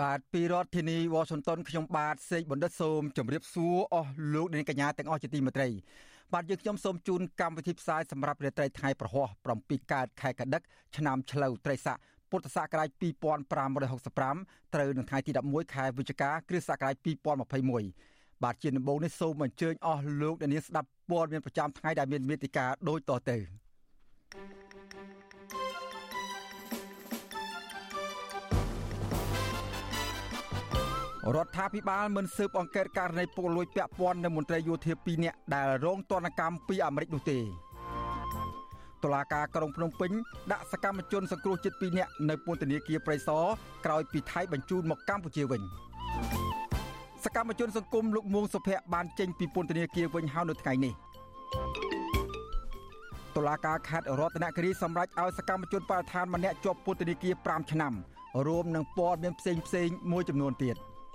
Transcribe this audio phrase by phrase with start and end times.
[0.00, 5.68] បាទពីរដ្ឋធានីវ៉ាស៊ីនតោនខ្ញុំបាទសេកបណ្ឌិតសូមជម្រាបសួរអស់លោកអ្នកកញ្ញាទាំងអស់ជាទីមេត្រី
[6.32, 9.26] បាទយើងខ្ញុំសូមជូនកម្មវិធីផ្សាយសម្រាប់រាត្រីថ្ងៃប្រហោះ
[9.60, 10.62] 7កើតខែកដិក
[10.96, 11.98] ឆ្នាំឆ្លូវត្រីស័ក
[12.30, 12.88] ពុទ្ធសករាជ
[13.82, 16.96] 2565ត្រូវនៅថ្ងៃទី11ខែវិច្ឆិកាគ្រិស្តសករាជ
[17.70, 23.38] 2021បាទជាដំបូងនេះសូមអញ្ជើញអស់លោកអ្នកនាងស្ដាប់ព័ត៌មានប្រចាំថ្ងៃដែលមានមេតិការដូចតទៅ
[24.34, 24.71] thank you
[31.30, 37.38] រដ្ឋាភិបាលមិនស៊ើបអង្កេតករណីពុករលួយពាក់ព័ន្ធនឹងមន្ត្រីយោធា2នាក់ដែលរងទណ្ឌកម្មពីអាមេរិកនោះទេ
[39.02, 40.10] តុលាការក្រុងភ្នំពេញ
[40.52, 43.44] ដាក់សកម្មជនសង្គ្រោះជាតិ2នាក់នៅពន្ធនាគារព្រៃសរ
[43.86, 45.62] ក្រោយពីថៃបញ្ជូនមកកម្ពុជាវិញ
[47.24, 50.92] សកម្មជនសង្គមលោកមួងសុភ័ក្របានចេញពីពន្ធនាគារវិញហើយនៅថ្ងៃនេះ
[53.36, 57.92] តុលាការខេត្តរតនគិរីសម្រេចឲ្យសកម្មជនបរិស្ថានម្នាក់ជាប់ពន្ធនាគារ5ឆ្នាំ
[58.46, 60.78] រួមនឹងព័ត៌មានផ្សេងផ្សេងមួយចំនួនទៀត។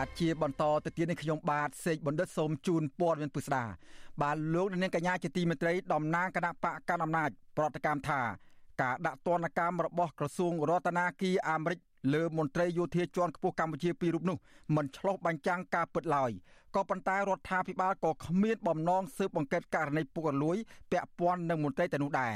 [0.00, 3.64] ាទជាបន្តទៅទៀតនេះខ្ញុំបាទសេកបណ្ឌិតសូមជូនព័ត៌មានពិស្ដា
[4.22, 8.20] បាទលោកនាងកញ្ញាជាទីមេត្រីតំណាងគណៈបកកណ្ដាលអំណាចប្រតិកម្មថា
[8.82, 11.78] ការដាក់ទណ្ឌកម្មរបស់ក្រសួងរដ្ឋាភិបាលអាមេរិក
[12.14, 14.36] លើមន្ត្រីយោធាជាន់ខ្ពស់កម្ពុជាពីររូបនោះ
[14.76, 16.30] មិនឆ្លោះបញ្ចាំងការពិតឡើយ
[16.76, 20.56] ក៏ប៉ុន្តែរដ្ឋាភិបាលក៏គ្មានបំណងស៊ើបអង្កេតករណីពុករលួយ
[20.92, 22.34] ពាក់ព័ន្ធនឹងមន្ត្រីទៅនោះដែរ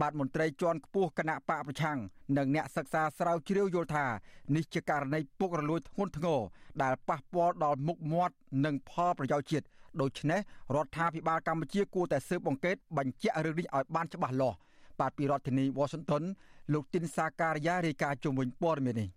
[0.00, 1.98] បាទមន្ត្រីជាន់ខ្ពស់គណៈបកប្រឆាំង
[2.36, 4.06] និងអ្នកសិក្សាស្រាវជ្រាវយល់ថា
[4.54, 6.40] នេះជាករណីពុករលួយធ្ងន់ធ្ងរ
[6.82, 8.34] ដែលប៉ះពាល់ដល់មុខមាត់
[8.64, 9.66] និងផលប្រយោជន៍ជាតិ
[10.00, 10.40] ដូច្នេះ
[10.74, 14.56] រដ្ឋាភិបាលកម្ពុជាគួរតែស៊ើបអង្កេតបញ្ជាក់រឿងនេះឲ្យបានច្បាស់លាស់
[15.00, 16.24] បាទពីរដ្ឋធានី Washington
[16.72, 19.08] លោកទីនសាការីយ៉ារាយការណ៍ជុំវិញព័ត៌មាននេះ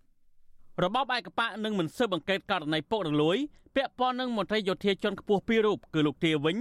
[0.84, 3.38] របបឯកបកនឹងមិនស៊ើបអង្កេតករណីពុករលួយ
[3.76, 6.56] ពាក់ព័ន្ធនឹងមន្ត្រីយោធាជាន់ខ្ពស់ពីររូបគឺលោកទាវិញ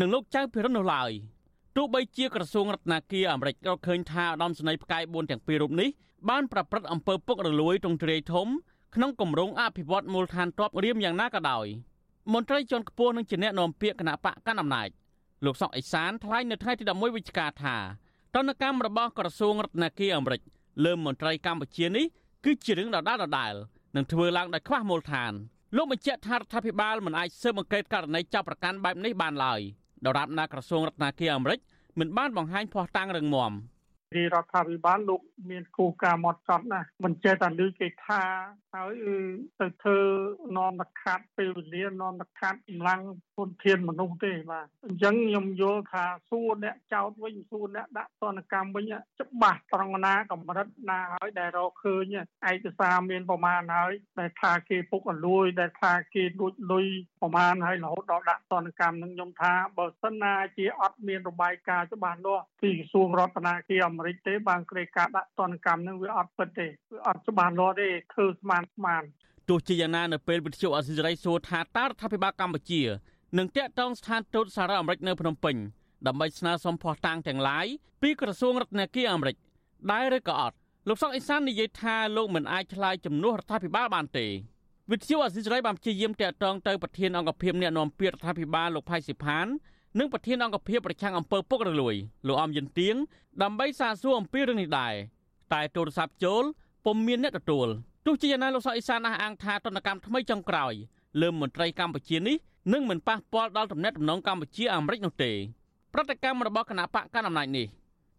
[0.00, 1.10] និងលោកចៅភិរិននោះឡើយ
[1.76, 5.88] ទោះបីជាក្រសួងរដ្ឋាភិបាលអាមេរិករកឃើញថាឧត្តមសេនីយ៍ផ្កាយ4ទាំងពីររូបនេះ
[6.28, 8.48] បានប្រព្រឹត្តអំពើពុករលួយទ្រង់ទ្រាយធំ
[8.94, 11.66] ក្នុងគម្រោងអភិវឌ្ឍមូលដ្ឋានទ័ពរៀមយ៉ាងណាក៏ដោយ
[12.32, 14.88] មន្ត្រីជាន់ខ្ពស់នឹងជាអ្នកនាំពាក្យគណៈបកកណ្ដាលអំណាច
[15.44, 17.76] លោកសុកអេសានថ្លែងនៅថ្ងៃទី11វិច្ឆិកាថា
[18.34, 20.40] តនកម្មរបស់ក្រសួងរដ្ឋាភិបាលអាមេរិក
[20.84, 22.06] លើមន្ត្រីកម្ពុជានេះ
[22.44, 23.54] គឺជារឿងដដាលដដាល
[23.96, 25.32] នឹងធ្វើឡើងដោយខ្វះមូលដ្ឋាន
[25.76, 29.60] លោកបញ្ជាក់ថារដ្ឋាភិបាលមិនអាចស៊ើបអង្កេតករណីចាប់ប្រកាន់បែបនេះបានឡើយ
[30.06, 31.60] ដរាបណាក្រសួងរដ្ឋាភិបាលអាមេរិក
[32.00, 33.52] មិនបានបង្ហាញភ័ស្តុតាងរឹងមាំ
[34.16, 38.22] រាជរដ្ឋាភិបាលលោកមានគោលការណ៍មកចត់ណាស់មិនចេះតែឮគេថា
[38.74, 38.94] ហើយ
[39.60, 39.98] ទៅធ្វើ
[40.56, 43.00] នាំតខាត់ពេលវេលានាំតខាត់កម្លាំង
[43.36, 48.84] ធនធានមនុស្សទេបាទអញ្ចឹងខ្ញុំយល់ថាសួរអ្នកចោតវិញសួរអ្នកដាក់ទណ្ឌកម្មវិញ
[49.20, 52.14] ច្បាស់ត្រង់ណាកម្រិតណាហើយដែលរកឃើញ
[52.50, 56.86] ឯកសារមានប្រមាណហើយដែលថាគេពុកអលួយដែលថាគេលួចលុយ
[57.20, 69.02] ប្រមាណហើយរហូតដល់ដាក់ទណ្ឌកម្មនឹងខ្ញុំថាបើសិនណាជាអត់មានរបាយការណ៍ច្បាស់លាស់ពីក្រសួងរដ្ឋាភិបាលអាមេរិកទេបានក្រេការដាក់ទណ្ឌកម្មនឹងវាអត់ពិតទេវាអត់ច្បាស់លាស់ទេធ្វើស្មានស្មាន
[69.48, 72.82] ទោះជាយ៉ាងណានៅពេលវិទ្យុអសិរ័យសួរថាតើរដ្ឋាភិបាលកម្ពុជា
[73.38, 75.56] នឹងតាក់ទងស្ថានទូតសហរដ្ឋអាមេរិកនៅភ្នំពេញ
[76.06, 77.66] ដើម្បីស្នើសុំភស្តុតាងទាំងឡាយ
[78.02, 79.36] ពីក្រសួងរដ្ឋាភិបាលអាមេរិក
[79.92, 80.56] ដែរឬក៏អត់
[80.88, 84.26] លោកសុកអេសាននិយាយថាលោកមិនអាចឆ្លើយជំនួសរដ្ឋាភិបាលបានទេ
[84.90, 89.46] វិទ្យុអសិរ័យបានព្យាយាមតាក់ទងទៅប្រធានអង្គភិបអ្នកណែនាំពាក្យរដ្ឋាភិបាលលោកផៃស៊ីផាន
[89.98, 91.94] និងប្រធានអង្គភិបប្រឆាំងអំពើពុករលួយ
[92.26, 92.94] លោកអំយិនទៀង
[93.42, 94.94] ដើម្បីសាកសួរអំពីរឿងនេះដែរ
[95.52, 96.42] តែទូរស័ព្ទចូល
[96.84, 97.68] ពុំមានអ្នកទទួល
[98.06, 100.74] ទោះជាយ៉ាងណាលោកសុកអេសានអះអាងថាទនកម្មថ្មីចុងក្រោយ
[101.20, 102.36] លើមន្ត្រីកម្ពុជានេះ
[102.72, 105.32] នឹងមិនប៉ះពាល់ដល់ទំនាក់ទំនងកម្ពុជាអាមេរិកនោះទេ
[105.94, 107.66] ប្រតិកម្មរបស់គណៈបកកណ្ដាលអំណាចនេះ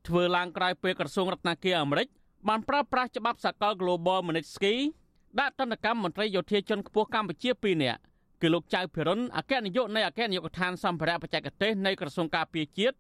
[0.08, 2.08] ធ្វើឡើងក្រោយពេលក្រសួងរដ្ឋាភិបាលអាមេរិក
[2.48, 4.74] បានប្រើប្រាស់ច្បាប់សកល Global Magnitsky
[5.40, 8.00] ដាក់ទណ្ឌកម្មមន្ត្រីយោធាជាន់ខ្ពស់កម្ពុជា2នាក់
[8.42, 12.96] គឺលោកចៅភិរុនអគ្គនាយកនៃអគ្គនាយកដ្ឋានសម្ភារៈបច្ចេកទេសនៃក្រសួងការពារជាតិ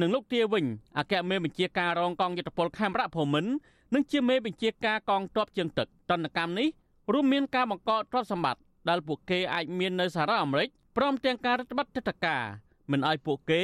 [0.00, 0.64] និងលោកទាវិញ
[0.98, 3.52] អគ្គមេបញ្ជាការរងកងយុទ្ធពលខេមរៈភូមិន្ទ
[3.94, 6.68] និងជាមេបញ្ជាការកងទ័ពជើងទឹកតន្តកម្មនេះ
[7.12, 12.42] រួមមានការបង្កកទ្រព្យសម្បត្តិដែលពួកគេអាចមាននៅសហរដ្ឋអាមេរិកព្រមទាំងការរដ្ឋបတ်ទិដ្ឋការ
[12.90, 13.62] មិនឲ្យពួកគេ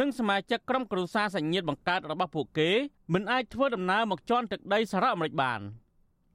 [0.00, 2.70] និងសមាជិកក្រុមគ្រួសារសញ្ញិតបង្កើតរបស់ពួកគេ
[3.14, 5.60] មិនអាចធ្វើដំណើរមកជន់ទឹកដីសហរដ្ឋអាមេរិកបាន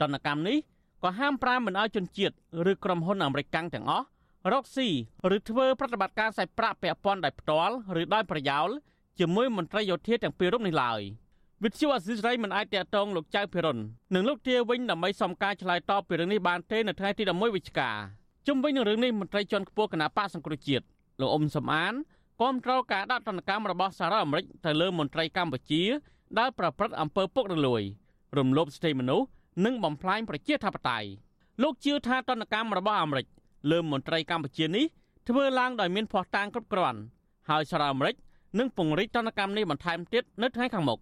[0.02, 0.58] តន្តកម្មនេះ
[1.04, 2.36] ក៏ហាមប្រាមមិនឲ្យជនជាតិ
[2.72, 4.06] ឬក្រុមហ៊ុនអាមេរិកកាំងទាំងអស់
[4.54, 4.88] រកស៊ី
[5.36, 8.70] ឬធ្វើប្រតិបត្តិការសាច់ប្រាក់ពាក់ព័ន្ធដោយផ្ទាល់ឬដោយប្រយោល
[9.20, 11.02] ជាមួយមន្ត្រីយោធាទាំងពីររូបនេះឡើយ
[11.66, 13.78] វិទ្យុអសិរ័យមិនអាចតាក់ទងលោកចៅភិរុន
[14.14, 17.90] និងលោកទាវិញដើម្បីសំការឆ្លើយតបពីរឿងនេះបានទេនៅថ្ងៃទី11វិច្ឆិកា
[18.48, 20.86] ជុំវិញនឹងរឿងនេះមន្ត្រីជាន់ខ្ពស់គណៈបកសង្គ្រោះជាតិ
[21.20, 21.94] លោកអ៊ុំសំអាន
[22.42, 25.84] គាំទ្រការដាក់ទណ្ឌកម្មរបស់សហរដ្ឋអាមេរិកទៅលើមន្ត្រីកម្ពុជា
[26.40, 27.82] ដែលប្រព្រឹត្តអំពើពុករលួយ
[28.38, 29.28] រំលោភសិទ្ធិមនុស្ស
[29.66, 31.08] និងបំផ្លាញប្រជាធិបតេយ្យ
[31.62, 33.28] លោកជឿថាទណ្ឌកម្មរបស់អាមេរិក
[33.72, 34.86] លើមន្ត្រីកម្ពុជានេះ
[35.30, 37.00] ធ្វើឡើងដោយមានភ័ស្តុតាងគ្រប់គ្រាន់
[37.50, 38.16] ហើយសហរដ្ឋអាមេរិក
[38.60, 41.00] នឹងពង្រីកទណ្ឌកម្មនេះបន្ថែមទៀតនៅថ្ងៃខាងមុខ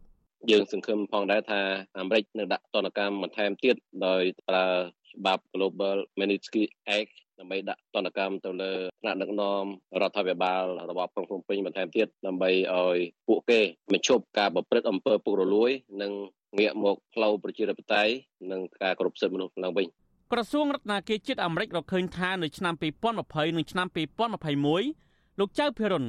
[0.51, 1.61] យើងសង្ឃឹមផងដែរថា
[1.99, 3.75] អាមេរិកនឹងដាក់ទណ្ឌកម្មបន្ថែមទៀត
[4.07, 4.67] ដោយប្រើ
[5.13, 6.63] ច្បាប់ Global Magnitsky
[6.97, 9.63] Act ដើម្បីដាក់ទណ្ឌកម្មទៅលើថ្នាក់ដឹកនាំ
[10.01, 12.97] រដ្ឋាភិបាលរបស់ក្រុងភ្នំពេញបន្ថែមទៀតដើម្បីឲ្យ
[13.27, 13.59] ពួកគេ
[13.93, 15.71] បញ្ឈប់ការប្រព្រឹត្តអំពើពុករលួយ
[16.01, 16.11] និង
[16.59, 18.13] ងាកមកផ្លូវប្រជាធិបតេយ្យ
[18.51, 19.87] និងការគោរពសិទ្ធិមនុស្សឡើងវិញ
[20.31, 26.05] ក្រសួងរដ្ឋាភិបាលជាតិអាមេរិករកឃើញថានៅឆ្នាំ2020និងឆ្នាំ2021លោកចៅភិរុន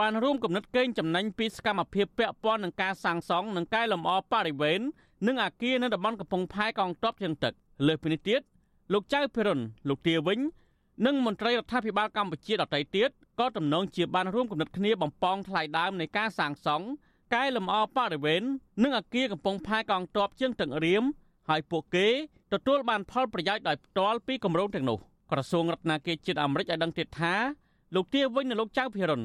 [0.00, 4.80] បានរួមគំនិតកេងចំណេញពីសកម្មភាពពាក់ព័ន្ធនឹងការសាងសង់និងកែលម្អបរិវេណ
[5.26, 7.52] និងអាគារនៅតំបន់កំពង់ផែកងទ័ពជើងទឹក
[7.86, 8.40] លើសពីនេះទៀត
[8.92, 10.38] លោកចៅភិរុនលោកទាវិញ
[11.06, 16.86] និងមន្ត្រីរដ្ឋាភិបាលកម្ពុជាដទៃទៀតក៏ទំនងជាបានរួមគំនិតគ្នាបំពងថ្លៃដើមនៃការសាងសង់
[17.34, 18.42] កែលម្អបរិវេណ
[18.82, 21.04] និងអាគារកំពង់ផែកងទ័ពជើងទឹករៀម
[21.48, 22.06] ហើយពួកគេ
[22.52, 24.98] ទទួលបានផលប្រយោជន៍ដោយផ្ទាល់ពីគម្រោងទាំងនោះ
[25.30, 27.34] ក្រសួងរដ្ឋាភិបាលជាតិអាមេរិកឲ្យដឹងទៀតថា
[27.94, 29.22] លោកទាវិញនិងលោកចៅភិរុន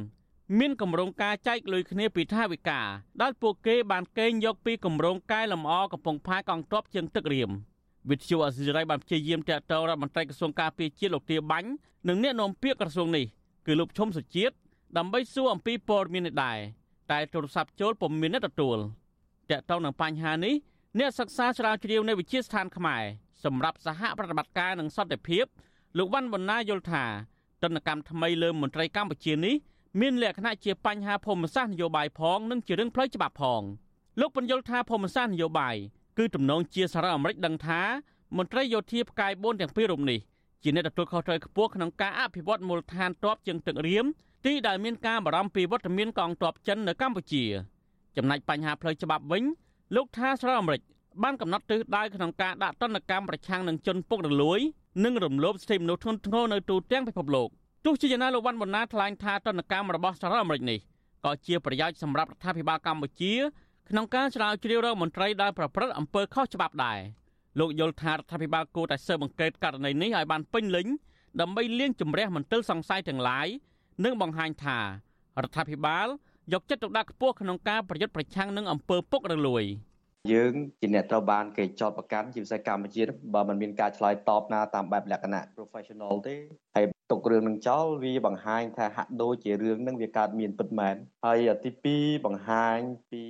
[0.60, 2.88] មានគម្រោងការចែកលុយគ្នាពីថាវិការ
[3.22, 7.52] ដែលពួកគេបានកេងយកពីគម្រោងកែលម្អកំពង់ផែកងទ័ពជើងទឹករៀម
[8.10, 11.70] វិទ្យុអសិរ័យបានព្យាយាមតាក់ទងរដ្ឋមន្ត្រីក្រសួងការពារជាតិលោកទាបាញ់
[12.08, 13.26] និងអ្នកនាំពាក្យក្រសួងនេះ
[13.66, 14.56] គឺលោកឈុំសុជាតិ
[14.98, 16.58] ដើម្បីសួរអំពីព័ត៌មាននេះដែរ
[17.12, 18.78] តែទូរស័ព្ទចូលពុំមានអ្នកទទួល
[19.52, 20.54] តាក់ទងនឹងបញ្ហានេះ
[21.00, 23.04] អ្នកសិក្សាស្រាវជ្រាវនៅវិទ្យាស្ថានខ្មែរ
[23.44, 25.46] សម្រាប់សហប្រតិបត្តិការនិងសន្តិភាព
[25.98, 27.04] លោកវ៉ាន់បណ្ណាយល់ថា
[27.64, 29.56] ទនកម្មថ្មីលើមន្ត្រីកម្ពុជានេះ
[30.02, 33.62] មានលក្ខណៈជាបញ្ហាភូមិសាស្ត្រនយោបាយផងនិងជារឿងផ្លូវច្បាប់ផង
[34.20, 35.76] លោកបញ្យល់ថាភូមិសាស្ត្រនយោបាយ
[36.18, 37.82] គឺទំនងជាសហរដ្ឋអាមេរិកដឹងថា
[38.38, 40.20] មន្ត្រីយោធាផ្កាយ4ទាំងពីររូបនេះ
[40.64, 44.06] ជាអ្នកទទួលខុសត្រូវខ្ពស់ក្នុងការអភិវឌ្ឍមូលដ្ឋានទ័ពជើងទឹករៀម
[44.46, 47.44] ទីដែលមានការបារម្ភពីវត្តមានកងទ័ពចិននៅកម្ពុជា
[48.18, 49.44] ចំណែកបញ្ហាផ្លូវច្បាប់វិញ
[49.96, 50.82] លោកថាសហរដ្ឋអាមេរិក
[51.24, 54.60] បានកំណត់ទិសដៅក្នុងការដាក់ទណ្ឌកម្មប្រឆាំងនឹងជនពុករលួយ
[55.04, 57.50] និងរំលោភសិទ្ធិមនុស្សធ្ងន់ធ្ងរនៅទូទាំងពិភពលោក
[57.86, 60.80] ទោះជាយ៉ាងណាលោកវ៉ាន់បណ្ណាថ្លែងថាទណ្ឌកម្មរបស់សហរដ្ឋអាមេរិកនេះ
[61.26, 63.34] ក៏ជាប្រយោជន៍សម្រាប់រដ្ឋាភិបាលកម្ពុជា
[63.90, 67.00] ក្នុងការស្រាវជ្រាវរកមន្ត្រីដែលប្រព្រឹត្តអំពើខុសច្បាប់ដែរ
[67.60, 70.88] លោកយល់ថារដ្ឋាភិបាលគួរតែស៊ើបអង្កេតករណីនេះឲ្យបានពេញលេញ
[71.42, 73.48] ដើម្បីលាងជម្រះមន្ទិលសង្ស័យទាំងឡាយ
[74.04, 74.86] និងបង្ហាញថារ
[75.46, 76.08] ដ្ឋាភិបាល
[76.54, 79.64] យកចិត្តទុកដាក់ខ្ពស់ក្នុងការប្រយុទ្ធប្រឆាំងនឹងអំពើពុករលួយ។
[80.32, 83.04] យើងជាអ្នកត្រូវបានគេចោទប្រកាន់ជាពិសេសកម្ពុជា
[83.34, 86.36] បើมันមានការឆ្លើយតបណាតាមបែបលក្ខណៈ professional ទេ
[86.76, 92.78] ហើយទុករឿងនឹងចោលវាបង្ហាញថាហាក់ដូចជារឿងនឹងវាកើតមានពិតមែនហើយទី2បង្ហាញ
[93.12, 93.24] ពី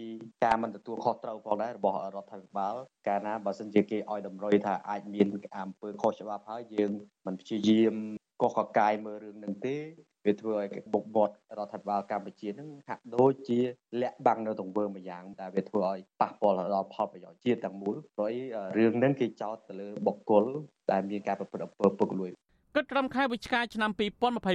[0.43, 2.75] ការមិនទទួលខុសត្រូវផងដែររបស់រដ្ឋាភិបាល
[3.07, 6.91] កាលណាបើសិនជាគេឲ្យតម្រុយថាអាចមានអំពើខុសច្បាប់ហើយយើង
[7.25, 7.95] មិនព្យាយាម
[8.41, 9.77] កោះកកាយមើលរឿងនឹងទេ
[10.25, 13.59] វាធ្វើឲ្យបុកមាត់រដ្ឋាភិបាលកម្ពុជានឹងហាក់ដូចជា
[14.01, 18.33] លាក់បាំងនៅទង្វើមួយយ៉ាងតែវាធ្វើឲ្យប៉ះពាល់ដល់ផលប្រយោជន៍ជាតិទាំងមូលព្រោះ
[18.77, 20.43] រឿងនឹងគេចោទទៅលើបុគ្គល
[20.91, 22.29] ដែលមានការប្រព្រឹត្តអំពើពុករលួយ
[22.75, 23.91] គិតត្រឹមខែវិច្ឆិកាឆ្នាំ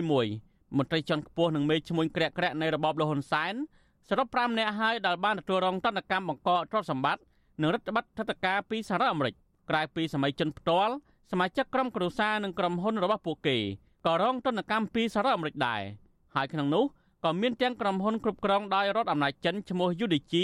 [0.06, 3.54] 2021មន្ត្រីជាន់ខ្ពស់និងមេឈ្មោះក្រាក់ក្រាក់នៃរបបលហ៊ុនសែន
[4.08, 7.22] សរុប5នាក់ហើយដែលបានទទួលរងទណ្ឌកម្មបង្កកទ្រព្យសម្បត្តិ
[7.60, 9.34] និងរដ្ឋបတ်ថតការពីសហរដ្ឋអាមេរិក
[9.70, 10.94] ក្រៅពីសម័យជនផ្ទាល់
[11.30, 13.58] សមាជិកក្រុមគ្រួសារនិងក្រុមហ៊ុនរបស់ពួកគេ
[14.06, 15.82] ក៏រងទណ្ឌកម្មពីសហរដ្ឋអាមេរិកដែរ
[16.34, 16.84] ហើយក្នុងនោះ
[17.24, 20.34] ក៏មានទាំងក្រុមហ៊ុនគ្រប់គ្រងដោយរដ្ឋអំណាចចិនឈ្មោះ UDG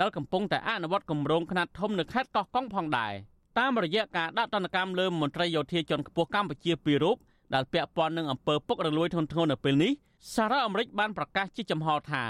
[0.00, 3.12] ដែលកំពុងតែអនុវត្តគម្រោងខ្នាតធំនៅខេត្តកោះកុងផងដែរ
[3.58, 7.16] តាមរយៈការដាក់ទណ្ឌកម្មលើមន្ត្រីយោធាជាន់ខ្ពស់កម្ពុជាពីររូប
[7.54, 9.92] ដែលពាក់ព័ន្ធនឹងអំពើពុករលួយធ្ងន់ធ្ងរនៅពេលនេះ
[10.34, 12.24] សហរដ្ឋអាមេរិកបានប្រកាសជាចំហថា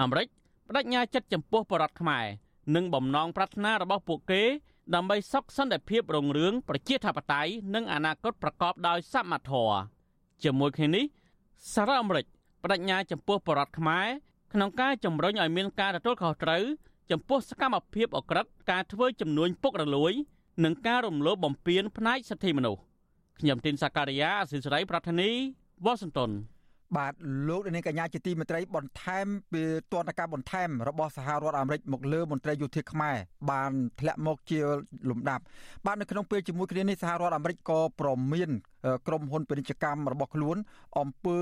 [0.00, 0.26] អាមេរិក
[0.68, 2.26] បដិញ្ញាចិត្តចំពោះបរតខ្មែរ
[2.74, 4.42] និងបំណងប្រាថ្នារបស់ពួកគេ
[4.94, 9.93] ដើម្បីសុខសន្តិភាពរុងរឿងប្រជាធិបតេយ្យនិងអនាគតប្រកបដោយសមធម៌
[10.42, 11.04] ជាមួយគ្នានេះ
[11.72, 12.26] សហរដ្ឋអាមេរិក
[12.62, 14.06] បដិញ្ញាចំពោះបរតខ្មែរ
[14.52, 16.62] ក្នុងការជំរុញឲ្យមានការទទួលខុសត្រូវ
[17.10, 20.12] ចំពោះសកម្មភាពអក្រិតការធ្វើចំនួនពុករលួយ
[20.64, 22.80] និងការរំលោភបំពានផ្នែកសិទ្ធិមនុស្ស
[23.38, 25.30] ខ្ញុំទីនសាការីយ៉ាអសិសរីប្រធានី
[25.84, 26.30] វ៉ាស៊ីនតោន
[26.96, 27.12] បាទ
[27.48, 33.16] លោកនាងកញ្ញាជាទីមេត្រីបន្ថែមពីទណ្ឌកម្មបន្ថែមរបស់សហរដ្ឋអាមេរិកមកលើមន្ត្រីយោធាខ្មែរ
[33.50, 34.60] បានធ្លាក់មកជា
[35.10, 35.42] លំដាប់
[35.86, 38.50] បាទនៅក្នុងពេលជាមួយគ្នានេះសហរដ្ឋអាមេរិកក៏ប្រមាន
[39.06, 40.56] ក្រុមហ៊ុនពាណិជ្ជកម្មរបស់ខ្លួន
[40.98, 41.40] អំពើ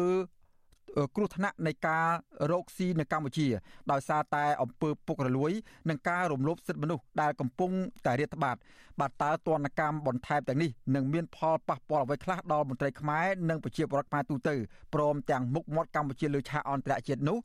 [1.16, 2.06] គ្រោះថ្នាក់នៃការ
[2.50, 3.46] រកស៊ីនៅកម្ពុជា
[3.92, 5.52] ដោយសារតែអំពើពុករលួយ
[5.88, 7.70] និងការរំលោភសិទ្ធិមនុស្សដែលកំពុង
[8.06, 8.56] តែរាតត្បាត
[9.00, 14.54] បាទតើទណ្ឌកម្មបន្ថែមទាំងនេះនឹងមានផលប៉ះពាល់អ្វីខ្លះដល់មន្ត្រីខ្មែរនិងប្រជាពលរដ្ឋខ្មែរទូទៅ
[14.94, 17.38] ព្រមទាំងមុខមាត់កម្ពុជាលើឆាកអន្តរជាតិនោះ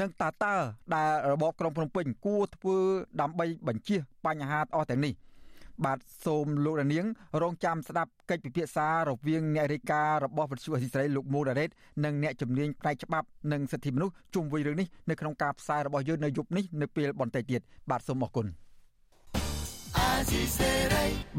[0.00, 0.54] និងតាតើ
[0.94, 2.76] ដែលរបបក្រុងភ្នំពេញគួរធ្វើ
[3.20, 5.12] ដើម្បីបញ្ជៀសបញ្ហាអស់ទាំងនេះ
[5.84, 7.06] បាទសូមលោករានាង
[7.42, 11.70] រងចាំស្ដាប់កិច្ចពិភាក្សារវាងអ្នករាយការណ៍របស់វិទ្យុអសីស្រីលោកមូដារ៉េត
[12.04, 18.48] និងអ្នកជំនាញផ្នែកច្បាប់និងសិទ្ធិមនុស្សជុំវិញរឿងនេះនៅក្នុងការផ្សាយរបស់យើងនៅយប់នេះនៅពេលបន្តិចទៀតបាទសូមអរគុណ។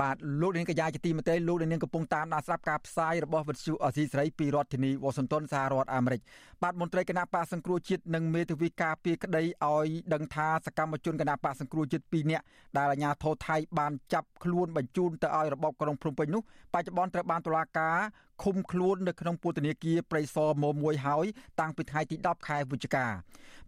[0.01, 6.21] បាទលោកនាងកញ្ញាជាទីមេត្រីលោកនាងកំពុងតាមដានស្ដាប់ការផ្សាយរបស់វិទ្យុអសីស្រីពីរដ្ឋធានីវ៉ាស៊ីនតោនសហរដ្ឋអាមេរិក
[6.63, 12.43] បាទមន្ត្រីគណៈបកសង្គ្រោះជាតិនិងមេធាវីការពីក្តីឲ្យដឹងថាសកម្មជនគណៈបកសង្គ្រោះជាតិ2នាក់
[12.77, 16.41] ដែលអាជ្ញាធរថៃបានចាប់ខ្លួនបញ្ជូនទៅឲ្យរបបក្រុងភ្នំពេញនោះ
[16.73, 17.97] បច្ចុប្បន្នត្រូវបានតុលាការ
[18.43, 21.25] ឃុំខ្លួននៅក្នុងពន្ធនាគារព្រៃសរម1ហើយ
[21.59, 23.05] តាំងពីថ្ងៃទី10ខែវិច្ឆិកា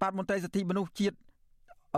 [0.01, 1.15] បាទមន្ត្រីសិទ្ធិមនុស្សជាតិ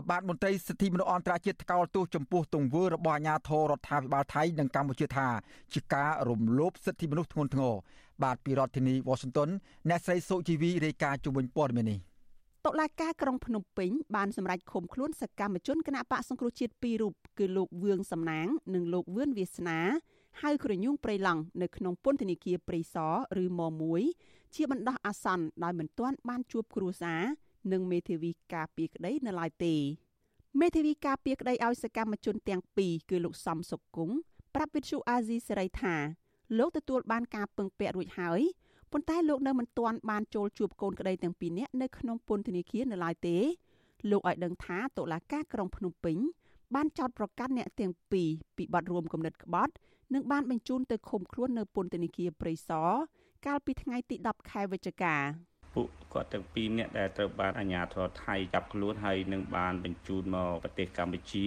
[0.09, 5.27] បាទមន្ត្រីសិទ្ធិមនុស្សអន្តរជាតិថ្កោលទោសចំពោះទង្វើរបស់អាជ្ញាធររដ្ឋាភិបាលថៃនិងកម្ពុជាថា
[5.73, 7.73] ជាការរំលោភសិទ្ធិមនុស្សធ្ងន់ធ្ងរ
[8.23, 9.49] បាទពីរដ្ឋធានី Washington
[9.89, 11.99] អ្នកស្រីសុជីវីរាយការណ៍ជុំវិញព័ត៌មាននេះ
[12.65, 19.79] តុលាការក្រុងភ្នំពេញបានសម្រេចឃុំខ្លួនសកម្មជនគណៈបកសង្គ្រោះជាតិពីររូបគឺលោកវឿងសំណាង និងលោកវឿនវាសនា
[20.41, 23.61] ហៅក្រញូងព្រៃឡង់នៅក្នុងពន្ធនាគារព្រៃសរឬម
[24.09, 27.21] 1ជាបណ្ដោះអាសន្នដោយមិនទាន់បានជួបគ្រួសារ
[27.71, 29.75] និងមេធាវីការពារក្តីនៅឡើយទេ
[30.59, 34.15] មេធាវីការពារក្តីឲ្យសកម្មជនទាំងពីរគឺលោកសំសុគង្គ
[34.55, 35.95] ប្រាប់វិទ្យុអាស៊ីសេរីថា
[36.57, 38.41] លោកទទួលបានការពឹងពាក់រួចហើយ
[38.91, 43.37] ប៉ុន្តែលោកនៅមិនទាន់បានចូលជួបកូនក្តីទាំងពីរនាក់នៅក្នុងពន្ធនាគារនៅឡើយទេ
[44.11, 46.17] លោកឲ្យដឹងថាតុលាការក្រុងភ្នំពេញ
[46.75, 49.73] បានចោទប្រកាន់អ្នកទាំងពីរពីបទរួមគំនិតក្បត់
[50.13, 52.89] និងបានបញ្ជូនទៅឃុំខ្លួននៅពន្ធនាគារព្រៃសរ
[53.45, 55.15] កាលពីថ្ងៃទី10ខែវិច្ឆិកា
[55.73, 61.45] ពួកគាត់ទាំងពីរនាក់ដែលត្រូវបានអាជ្ញាធរថៃចាប់ខ្លួនហើយនឹងបានបញ្ជូនមកប្រទេសកម្ពុជា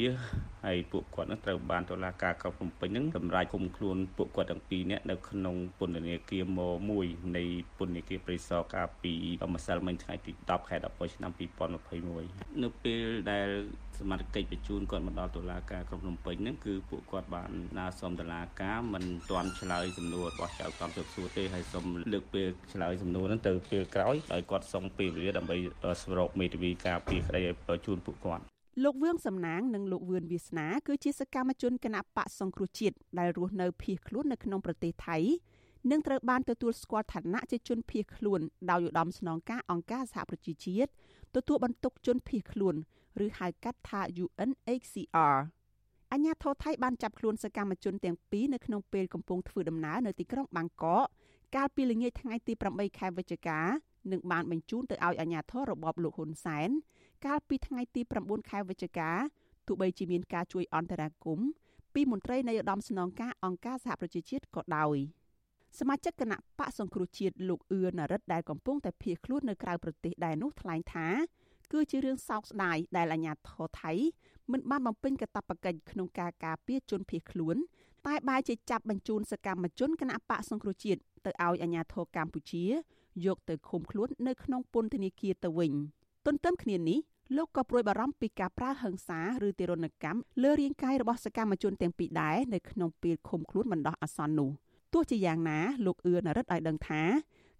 [0.64, 6.60] ហើយពួកគាត់នឹងត្រូវបានតុលាការក្រុងភ្នំពេញនឹងសម្រេចឃុំខ្លួនពួកគាត់ទាំងពីរនាក់នៅក្នុងពន្ធនាគារម
[6.98, 7.44] 1នៃ
[7.78, 9.12] ពន្ធនាគារព្រៃសរកាលពី
[9.54, 11.32] ម្សិលមិញថ្ងៃទី10ខែ11ឆ្នាំ
[11.96, 13.48] 2021នៅពេលដែល
[13.98, 25.56] សមត្ថកិច្ចបញ្ជូនគាត់មកដល់តុលាការក្រុងភ្នំពេញហ្នឹងគឺពួកគាត់បានណាសុំតុលាការមិនទាន់ឆ្លើយសំណួររបស់ចៅក្រមស៊ើបសួរទេហើយសុំលើកពេលឆ្លើយសំណួរហ្នឹងទៅពេលក្រោយដោយគាត់សុំពេលវេលាដើម្បី
[26.02, 28.44] ស្វរកមេធាវីការពីក្តីឲ្យជូនពួកគាត់
[28.84, 35.18] លោកវឿងសំណាងនិងលោកវឿនវាសនាគឺជាសកម្មជនគណៈបកសង្គ្រោះជាតិដែលរស់នៅភៀសខ្លួននៅក្នុងប្រទេសថៃ
[35.90, 40.90] និងត្រូវបានទទួលស្គាល់ឋានៈជាជនភៀសខ្លួនដោយឧត្តមស្នងការអង្គការសហប្រជាជាតិ
[41.36, 42.74] ទទួលបន្ទុកជនភៀសខ្លួន
[43.24, 45.36] ឬហៅកាត់ថា UNHCR
[46.12, 51.06] អញ្ញាធរថៃបានចាប់ខ្លួនសកម្មជនទាំងពីរនៅក្នុងពេលកំពុងធ្វើដំណើរនៅទីក្រុងបាងកក
[51.56, 53.60] កាលពីល្ងាចថ្ងៃទី8ខែវិច្ឆិកា
[54.12, 56.68] និងបានបញ្ជូនទៅឲ្យអាជ្ញាធររបបលោកហ៊ុនសែន
[57.26, 59.10] កាលពីថ្ងៃទី9ខែវិច្ឆិកា
[59.66, 61.48] ទោះបីជាមានការជួយអន្តរាគមន៍
[61.94, 64.96] ពីមន្ត្រីនៃឧត្តមស្នងការអង្គការសហប្រជាជាតិក៏ដោយ
[65.78, 71.08] សមាជិកគណៈបកសង្គ្រោះជាតិលោកអឿនរិទ្ធដែលកំពុងតែភៀសខ្លួននៅក្រៅប្រទេសដែរនោះថ្លែងថា
[71.72, 73.92] គឺជារឿងសោកស្ដាយដែលអាញាធរថៃ
[74.52, 77.56] មិនបានបំពេញកាតព្វកិច្ចក្នុងការការពារជនភៀសខ្លួន
[78.06, 82.64] តែបែរជាចាប់បញ្ជូនសកម្មជនគណៈបកសង្គ្រោះជាតិទៅឲ្យអាញាធរកម្ពុជា
[83.26, 85.72] យកទៅឃុំខ្លួននៅក្នុងពន្ធនាគារទៅវិញ
[86.26, 86.98] ទន្ទឹមគ្នានេះ
[87.36, 94.50] លោកក៏ព្រួយបារម្ភពីការប្រើហិង្សាឬទារុណកម្មលើរាងកាយរបស់សកម្មជនទាំងពីរដែរនៅក្នុងពេលឃុំខ្លួនបណ្ដោះអាសន្ននោះ
[94.92, 97.02] ទោះជាយ៉ាងណាលោកអឿនរិទ្ធឲ្យដឹងថា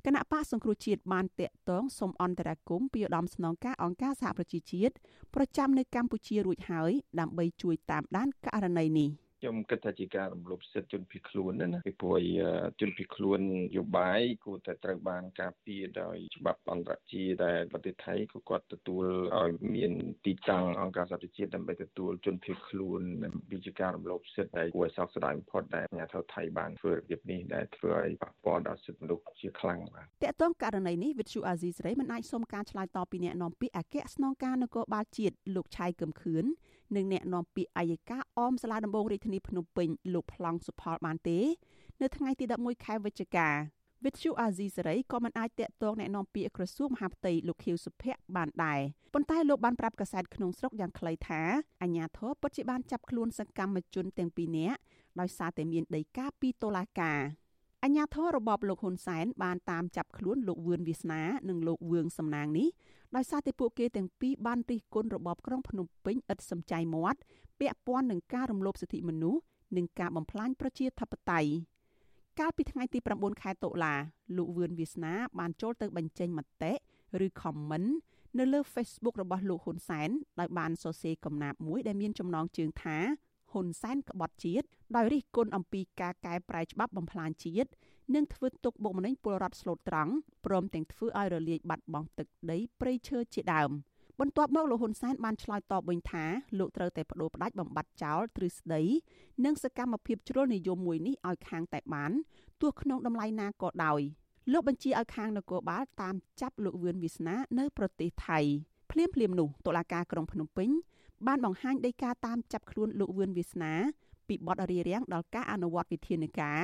[0.06, 4.94] គណៈបកសង្គ្រោះជាតិបានតាក់ទងសុំអន្តរាគមពីឧត្តមស្នងការអង្គការសហប្រជាជាតិ
[5.34, 9.10] ប្រចាំនៅកម្ពុជារួចហើយដើម្បីជួយតាមដានករណីនេះ។
[9.40, 12.18] ខ្ញុំគិតថាជាការរំលោភសិទ្ធិជនភៀសខ្លួនណាពីព្រោះ
[12.80, 13.40] ជនភៀសខ្លួន
[13.76, 19.04] យោបាយគួរតែត្រូវបានការពារដោយច្បាប់អន្តរជាតិដែលប្រទេសថៃក៏គាត់ទទួល
[19.40, 19.92] ឲ្យមាន
[20.26, 23.00] ទីតាំងអង្គការសហប្រជាជាតិដើម្បីទទួលជនភៀសខ្លួន
[23.50, 36.46] ពីជាការរំលោភសិទ្ធិដែលគួរឲ្យសោកស្ដាយបំផុតដែលអាជ្ញាធរថៃបានធ្វើរបៀបនេះដែលធ្វើឲ្យប៉ះពាល់ដល់សិទ្ធិមនុស្សជាខ្លាំងបាទតើតើករណីនេះវិទ្យុអាស៊ីសេរីមិនអាចសុំការឆ្លើយតបពីអ្នកនាំពាក្យអគ្គស្នងការនគរបាលជាតិលោកឆៃកឹមខឿន
[36.95, 41.39] និងអ្នកនាំពាក្យអัยការអមសាលាដំបងរាជធានីភ្នំពេញលោកប្លង់សុផលបានទេ
[42.01, 43.49] នៅថ្ងៃទី11ខែវិច្ឆិកា
[44.05, 48.79] វិទ្យុអាស៊ីសេរីក៏មិនអាចតាក់ទងแนะនាំពាក្យក្រសួងមហាផ្ទៃលោកខៀវសុភ័ក្របានដែរ
[49.13, 51.41] ប៉ុន្តែលោកបានប្រាប់កាសែតក្នុងស្រុកយ៉ាងខ្លីថា
[51.81, 54.79] អាញាធរពិតជាបានចាប់ខ្លួនសកម្មជនទាំងពីរនាក់
[55.19, 57.19] ដោយសារតែមានដីកាពីតុលាការ
[57.83, 62.67] អញ្ញាធររបបលោកហ៊ុនសែនបានតាមចាប់ខ្លួនលោកវឿនវាសនានិងលោកវឿងសំណាងនេះ
[63.14, 67.20] ដោយសារតែពួកគេទាំងពីរបានរិះគន់របបក្រុងភ្នំពេញឥតសំចៃមាត់
[67.60, 69.40] ពាក់ព័ន្ធនឹងការរំលោភសិទ្ធិមនុស្ស
[69.76, 71.50] និងការបំផ្លាញប្រជាធិបតេយ្យ
[72.38, 73.94] កាលពីថ្ងៃទី9ខែតុលា
[74.36, 76.72] លោកវឿនវាសនា បានចូលទៅបញ្ចេញមតិ
[77.26, 77.88] ឬ comment
[78.38, 80.08] នៅលើ Facebook របស់លោកហ៊ុនសែន
[80.40, 82.98] ដោយបានសរសេរកំណាព្យមួយដែលមានចំណងជើងថា
[83.52, 87.70] ហ៊ុនសែនក្បត់ជាតិដោយរិះគន់អំពីការកែប្រែច្បាប់បំផ្លាញជាតិ
[88.14, 90.12] និងធ្វើទុកបុកម្នេញពលរដ្ឋស្លូតត្រង់
[90.46, 93.70] ព្រមទាំងធ្វើឲ្យរលាយបាត់បង់ទឹកដីព្រៃឈើជាដើម
[94.20, 96.24] បន្ទាប់មកលោកហ៊ុនសែនបានឆ្លើយតបវិញថា
[96.58, 98.82] លោកត្រូវតែបដូរផ្ដាច់បំបត្តិចោលទ្រឹស្ដី
[99.44, 102.12] និងសកម្មភាពជ្រុលនិយមមួយនេះឲ្យខាងតែបាន
[102.60, 104.00] ទោះក្នុងតម្លៃណាក៏ដោយ
[104.52, 108.38] លោកបញ្ជាឲ្យខាងនគរបាលតាមចាប់លោកវឿនវាសនានៅប្រទេសថៃ
[108.90, 110.70] ភ្លាមភ្លាមនោះតុលាការក្រុងភ្នំពេញ
[111.26, 113.72] បានបង្ហាញដីកាតាមចាប់ខ្លួនលោកវឿនវាសនា
[114.28, 116.60] ពីបទរារាំងដល់ការអនុវត្តវិធានការ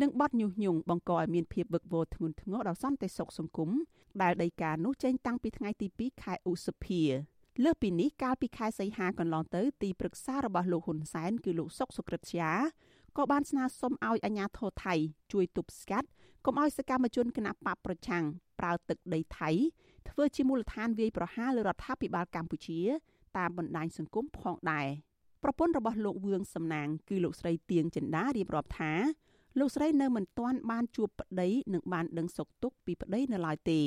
[0.00, 3.70] និងបទញុះញង់បង្កឲ្យមានភាពវឹកវរធ្ងន់ធ្ងរដល់សន្តិសុខសង្គម
[4.22, 7.02] ដែលដីកានោះចេញតាំងពីថ្ងៃទី2ខែឧសភា
[7.64, 12.50] លើសពីនេះកាលពីខែសីហាកន្លងទៅទីប្រឹក្សារបស់លោកហ៊ុនសែនគឺលោកសុកសុក្រិតជា
[13.16, 14.94] ក៏បានស្នើសុំឲ្យអាជ្ញាធរថៃ
[15.32, 16.08] ជួយទប់ស្កាត់
[16.46, 18.24] កុំឲ្យសកម្មជនគណបកប្រឆាំង
[18.60, 19.50] ប្រើទឹកដីថៃ
[20.08, 22.80] ធ្វើជាមូលដ្ឋានវាយប្រហារលើរដ្ឋាភិបាលកម្ពុជា
[23.36, 24.86] តាមបណ្ដាញសង្គមផងដែរ
[25.42, 28.92] ប្រពន្ធរបស់លោកវឿងសំណាងគឺលោកស្រីទៀងចិន្តារៀបរាប់ថា
[29.58, 33.80] លោកស្រីនៅមិនទាន់បានជួបប្តីនិងបានដឹងសុខទុក្ខពីប្តីនៅឡើយទេ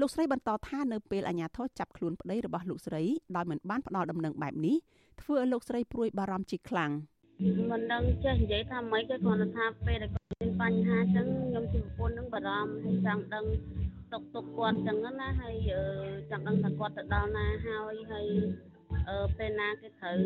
[0.00, 3.02] លោកស្រីបន្តថានៅពេលអាជ្ញាធរចាប់ខ្លួនប្តីរបស់លោកស្រី
[3.36, 4.76] ដោយមិនបានផ្ដល់ដំណឹងបែបនេះ
[5.22, 6.90] ធ្វើឲ្យលោកស្រីព្រួយបារម្ភជាខ្លាំង
[7.70, 13.44] មិនដឹងចេះនិយាយថាម៉េចទេគ្រាន់តែថាពេលដែលគាត់មានបញ្ហាចឹងខ្ញុំជាប្រពន្ធនឹងបារម្ភហើយចង់ដឹង
[14.12, 15.54] ទុកទុកគាត់ចឹងណាហើយ
[16.30, 18.26] ចង់ដឹងថាគាត់ទៅដល់ណាហើយហើយ
[19.10, 20.16] អឺពេលណាគេត្រូវ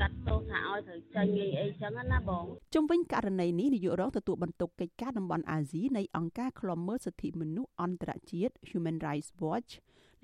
[0.00, 2.44] កាត់ទោសថាឲ្យត្រូវចេញអីអីចឹងណាបង
[2.74, 9.70] ជុំវិញករណីនេះនាយករងទទួលបន្ទុកកិច្ចការតំបន់អាស៊ីនៃអង្គការឃ្លាំមើលសិទ្ធិមនុស្សអន្តរជាតិ Human Rights Watch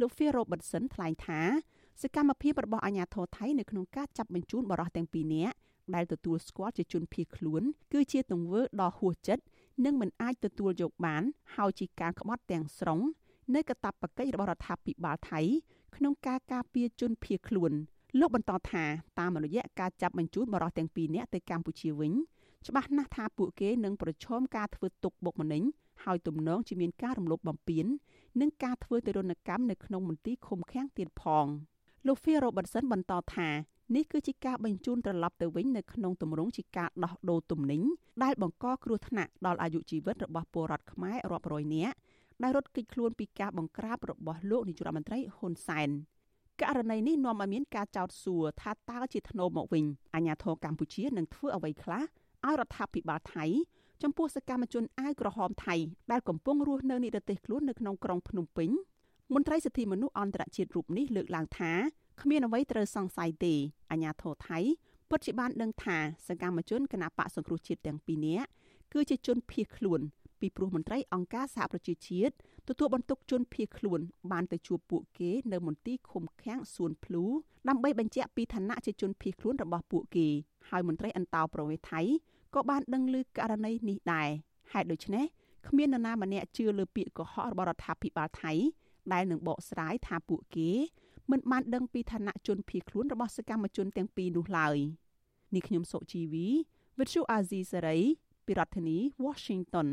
[0.00, 1.40] លោក Phil Robertson ថ្លែងថា
[2.02, 5.56] សកម្មភាពរបស់អាជ្ញាធរថៃនៅក្នុងការចាប់បញ្ជូនបរិសុទ្ធទាំងពីរនាក់
[5.94, 9.44] ដែលទទួលស្គាល់ជាជនភៀសខ្លួនគឺជាទង្វើដ៏ហួសចិត្ត
[9.84, 11.22] និងមិនអាចទទួលយកបាន
[11.56, 13.00] ហើយជាការក្បត់ទាំងស្រុង
[13.54, 15.40] នៃកាតព្វកិច្ចរបស់រដ្ឋាភិបាលថៃ
[16.02, 17.72] ក្នុងការការពារជនភៀសខ្លួន
[18.18, 18.84] លោកបន្តថា
[19.18, 22.12] តាមរយៈការចាប់បញ្ជូនបរិសុទ្ធទាំងពីរនាក់ទៅកម្ពុជាវិញ
[22.66, 25.62] ច្បាស់ណាស់ថាពួកគេនឹងប្រឈមការធ្វើទុកបុកម្នេញ
[26.04, 27.86] ហើយទំនងជាមានការរំលោភបំពាន
[28.40, 31.46] និងការធ្វើទរណកម្មនៅក្នុងមន្ទីរឃុំឃាំងទៀតផង
[32.06, 33.48] លោក Phil Robertson បន្តថា
[33.94, 37.82] នេះគឺជាការបញ្ជូនត្រឡប់ទៅវិញនៅក្នុងទម្រង់ជាការដោះដូរទំនិញ
[38.22, 41.96] ដែលបង្កគ្រោះថ្នាក់ដល់អាយុជីវិតរបស់ពលរដ្ឋខ្មែររាប់រយនាក់
[42.42, 45.90] ដែលរត់គេចខ្លួនពីការបង្ក្រាបរបស់លោកនាយករដ្ឋមន្ត្រីហ៊ុនសែន
[46.62, 52.02] ករណីនេះនាំឲ្យមានការចោទសួរថាតើជាធ្នូមកវិញអាញាធរកម្ពុជានឹងធ្វើអ្វីខ្លះ
[52.46, 53.44] ឲ្យរដ្ឋាភិបាលថៃ
[54.02, 55.76] ចំពោះសកម្មជនអាវក្រហមថៃ
[56.12, 58.70] ដែលកំពុងរស់នៅនិរទេសខ្លួននៅក្នុងក្រុងភ្នំពេញ
[59.34, 61.72] មន្ត្រីសិទ្ធិមនុស្សអន្តរជាតិរូបនេះលើកឡើងថា
[62.20, 63.54] គ្មានអ្វីត្រូវសង្ស័យទេ
[63.90, 64.58] អាញាធរថៃ
[65.10, 65.98] ពិតជាបានដឹងថា
[66.28, 68.48] សកម្មជនគណបកសង្គ្រោះជាតិទាំងពីរនាក់
[68.92, 70.00] គឺជាជនភៀសខ្លួន
[70.40, 72.34] ពីព្រោះមន្ត្រីអង្គការសហប្រជាជាតិ
[72.68, 74.00] ទទួលបន្ទុកជនភៀសខ្លួន
[74.32, 77.24] បានទៅជួបពួកគេនៅមន្ទីរឃុំឃាំងសួនភ្លូ
[77.68, 80.28] ដើម្បីបញ្ជាក់ពីឋានៈជាជនភៀសខ្លួនរបស់ពួកគេ
[80.68, 82.00] ហើយមន្ត្រីអន្តោប្រវេសន៍ថៃ
[82.54, 84.28] ក៏បានដឹងឮករណីនេះដែរ
[84.72, 85.24] ហេតុដូច្នេះ
[85.68, 88.52] គ្មាននរណាម្នាក់ជឿលើពាក្យកុហករបស់រដ្ឋាភិបាលថៃ
[89.12, 90.70] ដែលនឹងបកស្រាយថាពួកគេ
[91.30, 94.76] មិនបានដឹងពីឋានៈជនភៀសខ្លួនរបស់សកម្មជនទាំងពីរនោះឡើយ
[95.54, 96.46] នេះខ្ញុំសុជីវី
[96.98, 98.02] Virtual Azizi Saray
[98.46, 99.88] ពីរដ្ឋធានី Washington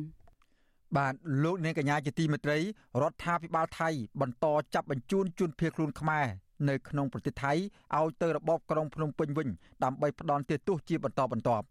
[0.95, 2.57] បាទលោកនាងកញ្ញាជាទីមេត្រី
[3.01, 3.89] រដ្ឋាភិបាលថៃ
[4.21, 6.25] បន្តចាប់បញ្ជូនជនភៀសខ្លួនខ្មែរ
[6.69, 7.53] នៅក្នុងប្រទេសថៃ
[7.97, 9.49] ឲ្យទៅរបបក្រុងភ្នំពេញវិញ
[9.83, 11.65] ដើម្បីផ្ដន់ទោសជាបន្តបន្ទាប់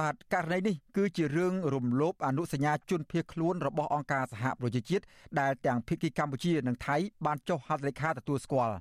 [0.00, 5.04] បាទករណីនេះគឺជារឿងរំលោភអនុសញ្ញាជនភៀសខ្លួនរបស់អង្គការសហប្រជាជាតិ
[5.40, 6.96] ដែលទាំងភាគីកម្ពុជានិងថៃ
[7.26, 8.76] បានចុះហត្ថលេខាទទួលស្គាល់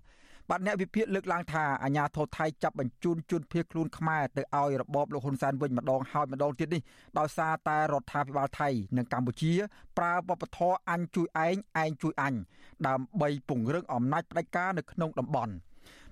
[0.52, 6.82] បាទអ្នកវិភាគលើកឡើងថាអាញាធរថៃចាប់បញ្ជូនជនភៀសខ្លួនខ្មែរទៅឲ្យរបបលោកហ៊ុនសែនវិញម្ដងហើយម្ដងទៀតនេះ
[7.20, 9.52] ដោយសារតែរដ្ឋាភិបាលថៃនិងកម្ពុជា
[9.98, 12.34] ប្រើវប្បធម៌អញជួយឯងឯងជួយអញ
[12.88, 15.54] ដើម្បីពង្រឹងអំណាចផ្ដាច់ការនៅក្នុងតំបន់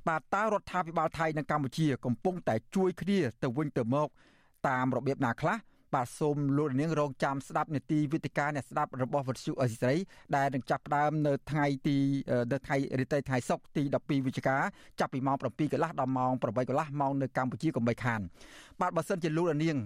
[0.08, 4.08] បាទតើរដ្ឋាភិបាលថៃនិងកម្ពុជាកំពុងតែជួយគ្នាទៅវិញទៅមក
[4.68, 5.58] តាមរបៀបណាខ្លះ
[5.94, 9.96] បាទសូមលោកនាងរងចាំស្ដាប់នេតិវិទ្យាអ្នកស្ដាប់របស់វិទ្យុអេស៊ីស្រី
[10.36, 11.98] ដែលនឹងចាប់ផ្ដើមនៅថ្ងៃទី
[12.52, 14.58] នៅថ្ងៃរាត្រីថ្ងៃសុក្រទី12វិច្ឆិកា
[15.00, 18.20] ចាប់ពីម៉ោង7កន្លះដល់ម៉ោង8កន្លះម៉ោងនៅកម្ពុជាកុំបីខាន
[18.82, 19.78] បាទបើសិនជាលោកនាង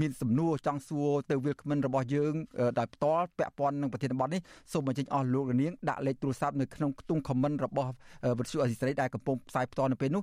[0.00, 2.34] មានសំណួរចង់សួរទៅវាគ្មិនរបស់យើង
[2.78, 4.40] ដោយផ្ទាល់ពាក់ព័ន្ធនឹងប្រធានបទនេះ
[4.72, 7.90] សូមអញ្ជើញអស់លោកនាងដាក់លេខទូរស័ព្ទនៅក្នុងខ្ទង់ comment របស់
[8.38, 10.22] វិទ្យុអេស៊ីស្រីដែលកំពុងផ្សាយផ្ទាល់នៅពេលនោះ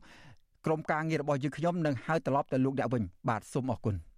[0.65, 4.12] ក្រុមការងាររបស់យើងខ្ញុំនឹងហៅត្រឡប់ទៅលោកអ្នកវិញបាទសូមអរគុណ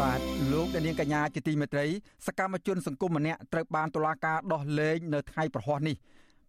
[0.00, 0.20] បាទ
[0.52, 1.86] លោកអ្នកនាងកញ្ញាជាទីមេត្រី
[2.26, 5.96] សកម្មជនសង្គមម្នាក់ត្រូវបានតុលាការដោះលែងនៅថ្ងៃប្រហ័សនេះ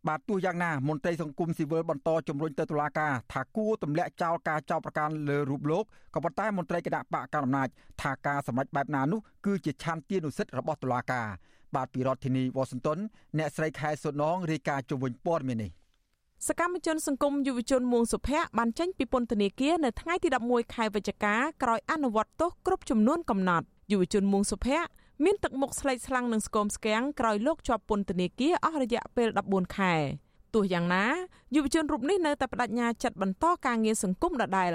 [0.08, 5.84] បាទទោះយ៉ាងណាមន្ត្រីសង្គមស៊ីវិលបន្តជំរុញទៅតុលាការថាគួរទម្លាក់ចោលការចោទប្រកាន់លើរូបលោក
[6.14, 7.68] ក៏ប៉ុន្តែមន្ត្រីគណៈបកកណ្ដាលអំណាច
[8.02, 11.28] ថាការសម្រេចបែបណានោះគឺជាឆន្ទានុសិទ្ធិរបស់តុលាការ
[11.76, 12.98] បាទពីរដ្ឋធានីវ៉ាស៊ីនតោន
[13.38, 15.72] អ្នកស្រីខែសុនងរាយការណ៍ជុំវិញព័ត៌មាននេះ
[16.48, 24.88] សកម្មជនសង្គមយុវជនមួងសុភ័ក្របានចេញពីពន្ធនាគារនៅថ្ងៃទី11ខែវិច្ឆិកាក្រោយអនុវត្តទោសគ្រប់ចំនួនកំណត់យុវជនមួងសុភ័ក្រ
[25.24, 29.94] មានទឹកមុខស្លេកស្លាំងនឹងស្គមស្គាំងក្រោយលោកជាប់ពន្ធនាគារអស់រយៈពេល14ខែ
[30.54, 31.06] ទោះយ៉ាងណា
[31.56, 34.70] យុវជនរូបនេះនៅតែបដិញ្ញាចិត្តបន្តការងារសង្គមដដែល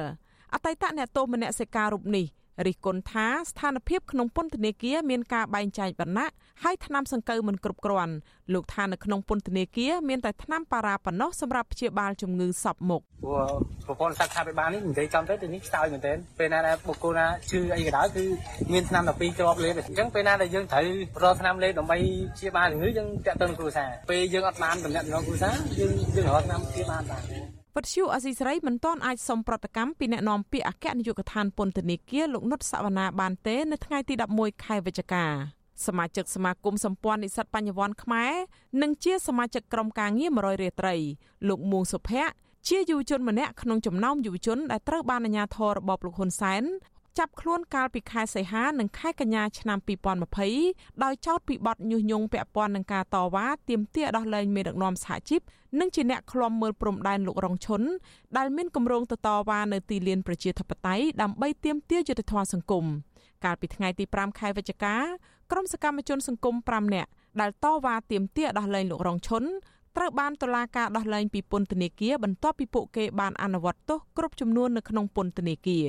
[0.55, 2.27] អតីតអ្នកទោសមនសិការរូបនេះ
[2.67, 6.29] រិះគន់ថាស្ថានភាពក្នុងពន្ធនាគារមានការបែងចែកវណ្ណៈ
[6.63, 8.15] ហើយថ្នាំសង្កូវមិនគ្រប់គ្រាន់
[8.55, 13.49] លោកថានៅក្នុងពន្ធនាគារមានតែថ្នាំប៉ារ៉ាប៉ុណ្ណោះសម្រាប់ព្យាបាលជំងឺសពមុខព្រោះ
[13.87, 18.25] ប្រព័ន្ធសុខាភិបាលនេះនិយាយចំទៅទីនេះខ្សោយមែនទែនពេលណាដែលបុគ្គលណាឈឺអីក៏ដោយគឺ
[18.73, 20.87] មានថ្នាំ12គ្រាប់លេបអញ្ចឹងពេលណាដែលយើងត្រូវ
[21.23, 21.99] រកថ្នាំលេបដើម្បី
[22.37, 27.23] ព្យាបាលជំងឺយើងតាក់ទងគ្រួសារពេលយើងអត់បានតំណាក់តំណងគ្រួសារយើងយើងរកថ្នាំព្យាបាលបាន
[27.77, 35.25] វត្តឈូអសីស្រីមិនទាន់អាចសុំប្រតិកម្មពីអ្នកនាំពាក្យអគ្គនាយកដ្ឋានពន្ធនាគារលោកនុតសវណ្ណាបានទេនៅថ្ងៃទី11ខែវិច្ឆិកា
[35.87, 38.33] សមាជិកសមាគមសម្ព័ន្ធនិស្សិតបញ្ញវន្តខ្មែរ
[38.83, 40.95] និងជាសមាជិកក្រុមការងារ100រាត្រី
[41.49, 42.33] លោកមួងសុភ័ក្រ
[42.69, 46.63] ជាយុវជនម្នាក់ក្នុងចំណោមយុវជនដែលត្រូវបានអាជ្ញាធររបបលោកហ៊ុនសែន
[47.19, 49.79] ចាប់ខ្លួនកាលពីខែសីហានិងខែកញ្ញាឆ្នាំ
[50.41, 55.41] 2020ដោយចោទពីបទញុះញង់ពាក់ព័ន្ធនឹងការតវ៉ាទាមទារដោះលែងមេដឹកនាំសហជីព
[55.81, 57.83] និងជាអ្នកឃ្លាំមើលព្រំដែនលោករងឈុន
[58.37, 62.85] ដែលមានគម្រោងទៅតវ៉ានៅទីលានប្រជាធិបតេយ្យដើម្បីទាមទារយុត្តិធម៌សង្គម
[63.45, 64.97] កាលពីថ្ងៃទី5ខែវិច្ឆិកា
[65.51, 69.45] ក្រុមសកម្មជនសង្គម5នាក់ដែលតវ៉ាទាមទារដោះលែងលោករងឈុន
[69.97, 75.87] ត្រូវបានតុលាការដោះលែងពីពន្ធនាគារបន្ទាប់ពីពួកគេបានអនុវត្តទោសគ្រប់ចំនួននៅក្នុងពន្ធនាគារ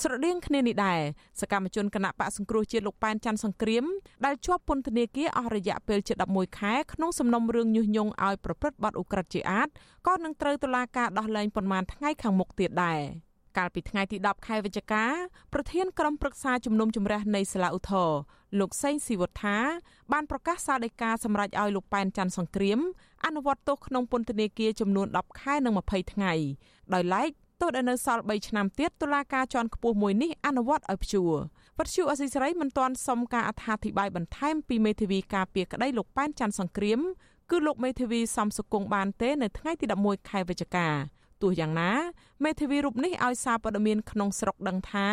[0.00, 1.00] ស្រដៀងគ្នានេះដែរ
[1.40, 3.84] សកម្មជនគណៈបកសង្គ្រោះជាតិលោកប៉ែនច័ន្ទសង្គ្រាម
[4.24, 9.68] ដែលជាប់ពន្ធនាគារអស់រយៈពេលជិត11ខែក្នុងសំណុំរឿងញុះញង់ឲ្យប្រព្រឹត្តបទឧក្រិដ្ឋជាអាត
[10.06, 13.00] ក៏នឹងត្រូវតុលាការដោះលែងប៉ុន្មានថ្ងៃខាងមុខទៀតដែរ
[13.56, 15.04] កាលពីថ្ងៃទី10ខែវិច្ឆិកា
[15.52, 18.10] ប្រធានក្រុមប្រឹក្សាជំនុំជម្រះនៃសាលាឧទ្ធរ
[18.58, 19.58] លោកសេងស៊ីវុធា
[20.12, 22.78] បានប្រកាសសាលដីកាសម្រេចឲ្យលោកប៉ែនច័ន្ទសង្គ្រាម
[23.24, 26.32] អនុវត្តទោសក្នុងពន្ធនាគារចំនួន10ខែនិង20ថ្ងៃ
[26.94, 31.32] ដោយឡែក ទោះដែលនៅសល់3ឆ្នាំទៀតតុលាការជាន់ខ្ពស់មួយនេះអនុវត្តឲ្យព្យួរ
[31.78, 37.00] វត្តជូអសីសេរីមិនទាន់សុំការអត្ថាធិប្បាយបន្ថែមពីមេធាវីការពារក្តីលោកប៉ែនច័ន្ទសង្គ្រាម
[37.50, 40.88] គឺលោកមេធាវីសំសុគង្គបានទេនៅថ្ងៃទី11ខែវិច្ឆិកា
[41.42, 41.90] ទោះយ៉ាងណា
[42.44, 45.08] មេធាវីរូបនេះឲ្យសារព័ត៌មានក្នុងស្រុកដឹងថា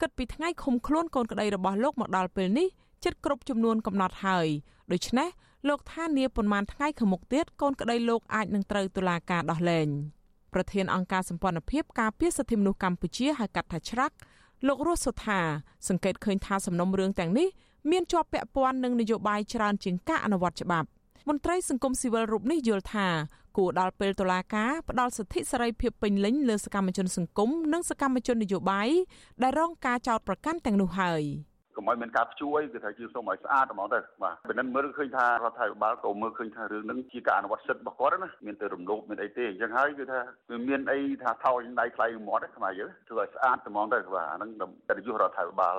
[0.00, 2.68] គិតពីថ្ងៃឃុំខ្លួនកូនក្តីរបស់លោកមកដល់ពេលនេះ
[3.04, 4.46] ជិតគ្រប់ចំនួនកំណត់ហើយ
[4.92, 5.28] ដូច្នេះ
[5.68, 9.88] លោកថានាប៉ុន្មានថ្ងៃខាងមុខទៀតកូនក្តីលោកអាចនឹងត្រូវតុលាការដោះលែង
[10.54, 14.14] ប្រធានអង្គការសម្ព័ន្ធភាពការពារសិទ្ធិមនុស្សកម្ពុជាហៅកាត់ថាច្រាក់
[14.66, 15.40] លោករស់សុថា
[15.88, 17.48] សង្កេតឃើញថាសំណុំរឿងទាំងនេះ
[17.90, 20.88] មានជាប់ពាក់ព័ន្ធនឹងនយោបាយច្រើនជាងការអនុវត្តច្បាប់
[21.28, 23.08] មន្ត្រីសង្គមស៊ីវិលរូបនេះយល់ថា
[23.56, 28.88] គួរដល់ពេលតុលាការផ្ដល់សិទ្ធិសេរីភាពពេញលេញលើសកម្មជនសង្គមនិងសកម្មជននយោបាយ
[29.42, 31.22] ដែលរងការចោទប្រកាន់ទាំងនោះហើយ។
[31.76, 44.50] កុំឲ្យមានការព្យួរអីគឺថាយើងសូមឲ្យស្អាតហ្មងទៅបាទពេលហ្នឹងមើលឃើញថារដ្ឋាភិបាលក៏មើលឃើញថារឿងហ្នឹងជាការអនុវត្តសិទ្ធិរបស់គាត់ណាមានតែរំលោភមានអីទេអញ្ចឹងហើយគឺថាវាមានអីថាថោចដៃខ្លៃមាត់ខ្មែរយើងធ្វើឲ្យស្អាតហ្មងទៅបាទអាហ្នឹង
[44.88, 45.76] កិត្តិយសរដ្ឋាភិបាល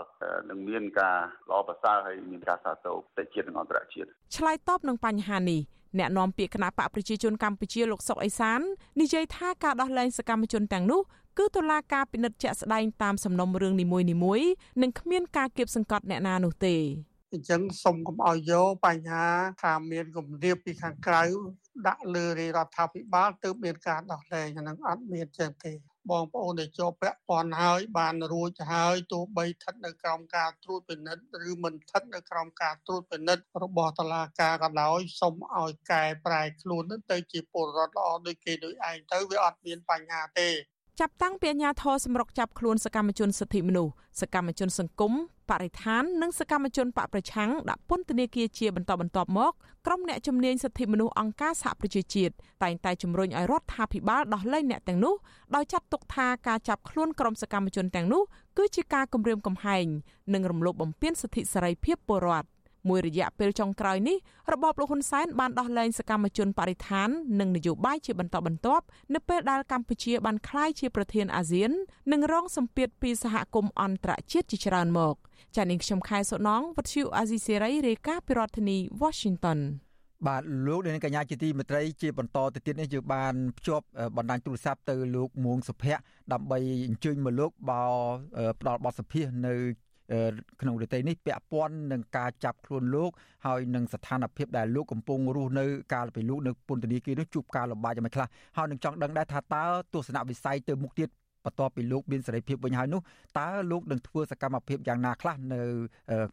[0.50, 1.18] នឹងមានការ
[1.50, 5.62] ល្អប្រសើរហើយមានការសាទរប្រទេសជាតិនិងអន្តរជាតិឆ្លើយតបនឹងបញ្ហានេះ
[6.00, 8.60] អ្នកនាំពាក្យគណៈបកប្រជាជនកម្ពុជាលោកសុកអេសាន
[9.02, 11.02] និយាយថាការដោះលែងសកម្មជនទាំងនោះ
[11.38, 14.06] គឺតុលាការពិនិត្យជាក់ស្ដែងតាមសំណុំរឿងនីមួយៗ
[14.82, 16.76] និងគ្មានការគៀបសង្កត់អ្នកណានោះទេ
[17.34, 19.26] អញ្ចឹងសូមកុំឲ្យយកបញ្ហា
[19.64, 21.24] ថាមានគម្រាមពីខាងក្រៅ
[21.88, 25.74] ដាក់លើរាជរដ្ឋាភិបាលទើបមានការដោះលែងអានឹងអត់មានចឹងទេ
[26.12, 40.50] បងប្អូនដែលជាប់ពាក់ព័ន្ធហើយបានរួចហើយទោះបីស្ថិតនៅក្រោមការត្រួតពិនិត្យឬមិនស្ថិតនៅក្រោមការត្រួតពិនិត្យរបស់តុលាការក៏ដោយសូមឲ្យកែប្រែខ្លួនទៅជាពលរដ្ឋល្អដូចគេដូចឯងទៅវាអត់មានបញ្ហាទេ
[41.02, 45.14] ចាប់តាំងពីអាញាធរសម្រុកចាប់ខ្លួនសកម្មជនសិទ្ធិមនុស្សសកម្មជនសង្គម
[45.50, 49.52] បរិស្ថាននិងសកម្មជនបកប្រឆាំងដាក់ពន្ធនាគារជាបន្តបន្ទាប់មក
[49.86, 55.16] ក្រុមអ្នកជំនាញសិទ្ធិមនុស្សអង្គការសហប្រជាជាតិតែងតែជំរុញឲ្យរដ្ឋាភិបាលដោះលែងអ្នកទាំងនោះ
[55.56, 58.22] ដោយចាត់ទុកថាការចាប់ខ្លួនក្រុមសកម្មជនទាំងនោះ
[58.58, 59.86] គឺជាការគំរាមកំហែង
[60.34, 62.48] និងរំលោភបំពានសិទ្ធិសេរីភាពពលរដ្ឋ
[62.90, 64.18] មួយរយៈពេលចុងក្រោយនេះ
[64.54, 71.72] របបលោកហ៊ុនសែនបានដោះលែងសកម្មជនបរិស្ថាននិងនយោបាយជាបន្តបន្ទាប់នៅពេលដែលកម្ពុជាបានក្លាយជាប្រធានអាស៊ាន
[72.12, 75.16] និងរងសម្ពាធពីសហគមន៍អន្តរជាតិជាច្រើនមក
[75.56, 79.60] ចា៎នាងខ្ញុំខែសុណងវັດឈូអាស៊ីសេរីរាយការណ៍ពីរដ្ឋធានី Washington
[80.28, 83.86] បាទលោកនាងកញ្ញាជាទីមេត្រីជាបន្តទៅទៀតនេះយើងបានភ្ជាប់
[84.18, 86.02] បណ្ដាញទូរស័ព្ទទៅលោកមួងសុភ័ក្រ
[86.34, 87.84] ដើម្បីអញ្ជើញមកលោកបោ
[88.60, 89.56] ផ្ដល់បទសភានៅ
[90.62, 93.12] ក្នុងរយៈនេះពាក់ព័ន្ធនឹងការចាប់ខ្លួនលោក
[93.46, 99.64] ហើយនឹងស្ថានភាពដែលលោកកំពុងរស់នៅកាលពីលោកនៅពន្ធនាគារនោះជួបការលំបាកយ៉ាងម៉េចខ្លះហើយនឹងចង់ដឹងដែរថាតើ
[99.94, 101.10] ទស្សនវិស័យទៅមុខទៀត
[101.46, 103.02] បន្ទាប់ពីលោកមានសេរីភាពវិញហើយនោះ
[103.40, 105.62] តើលោកនឹងធ្វើសកម្មភាពយ៉ាងណាខ្លះនៅ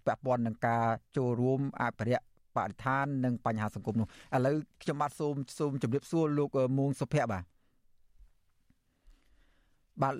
[0.06, 0.84] ពាក់ព័ន្ធនឹងការ
[1.16, 2.24] ចូលរួមអភិរក្ស
[2.56, 7.44] បរិស្ថាននិងបញ្ហាសង្គមនោះឥឡូវខ្ញុំបាទសូមសូមជម្រាបសួរលោកមួងសុភ័ក្របាទ
[10.02, 10.14] បាទ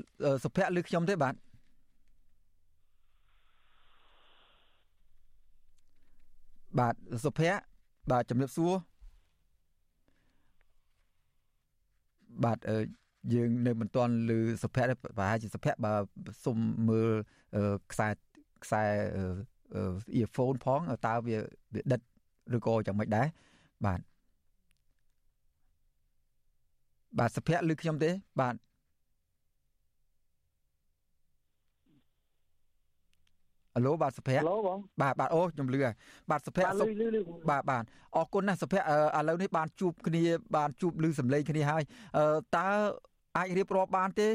[0.45, 1.35] សុភ័ក្រឬខ្ញុំទេបាទ
[6.79, 7.63] បាទសុភ័ក្រ
[8.11, 8.73] បាទជំរាបសួរ
[12.45, 12.59] បាទ
[13.35, 15.93] យើងនៅមិនទាន់ឮសុភ័ក្រប្រហែលជាសុភ័ក្របើ
[16.45, 16.57] សុំ
[16.89, 17.11] មើល
[17.93, 18.09] ខ្សែ
[18.65, 18.83] ខ្សែ
[20.21, 21.37] earphone ផងតើវា
[21.75, 22.01] វាដិត
[22.57, 23.27] ឬក៏យ៉ាងម៉េចដែរ
[23.87, 24.01] បាទ
[27.19, 28.55] បាទសុភ័ក្រឬខ្ញុំទេបាទ
[33.77, 34.51] អាឡូបាទសុភ័ក្រ
[35.03, 35.81] បាទបាទអូខ្ញុំលឺ
[36.31, 36.71] បាទសុភ័ក្រ
[37.51, 37.85] បាទបាទ
[38.17, 40.23] អរគុណណាស់សុភ័ក្រឥឡូវនេះបានជួបគ្នា
[40.57, 41.83] បានជួបលឺសម្លេងគ្នាហើយ
[42.57, 42.69] តើ
[43.37, 44.29] អាចរៀបរាប់បានទេ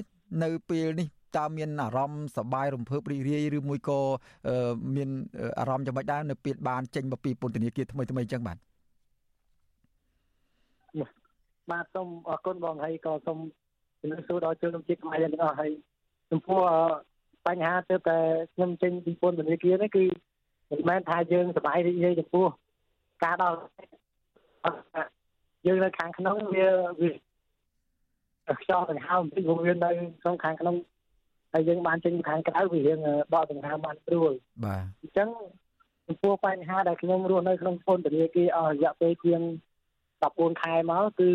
[0.44, 4.00] នៅពេលនេះតើមានអារម្មណ៍សប្បាយរំភើបរីករាយឬមួយក៏
[4.96, 5.10] មាន
[5.60, 8.58] អារម្មណ៍យ៉ាងម៉េចដែរនៅពេលបានចេញមកពីពន្ធនាគារថ្មីថ្មីអញ្ចឹងបាទ
[11.72, 13.40] បាទសូមអរគុណបងហើយក៏សូម
[14.02, 15.72] ជំរាបសួរដល់ជនរួមជាតិខ្មែរទាំងអស់ហើយ
[16.32, 16.60] ចំពោះ
[17.48, 18.18] បញ្ហាទៅតែ
[18.54, 20.06] ខ្ញុំចេញពីពន្ធនាគារនេះគឺ
[20.72, 22.48] មិនមែនថាយើងសប្បាយរីករាយចំពោះ
[23.24, 23.58] ការដល់
[25.66, 26.68] យើងនៅខាងក្នុងវា
[27.02, 27.10] វា
[28.62, 29.90] ខ្យល់ដង្ហើមបន្តិចវានៅ
[30.22, 30.76] ក្នុងខាងក្នុង
[31.54, 33.00] ហើយយើងបានចេញខាងក្រៅវារៀង
[33.34, 34.32] ដកដង្ហើមបានស្រួល
[34.66, 35.30] បាទអញ្ចឹង
[36.08, 39.42] ចំពោះបញ្ហាដែលខ្ញុំរស់នៅក្នុងពន្ធនាគារអស់រយៈពេលជាង
[40.22, 41.32] 14ខែមកគឺ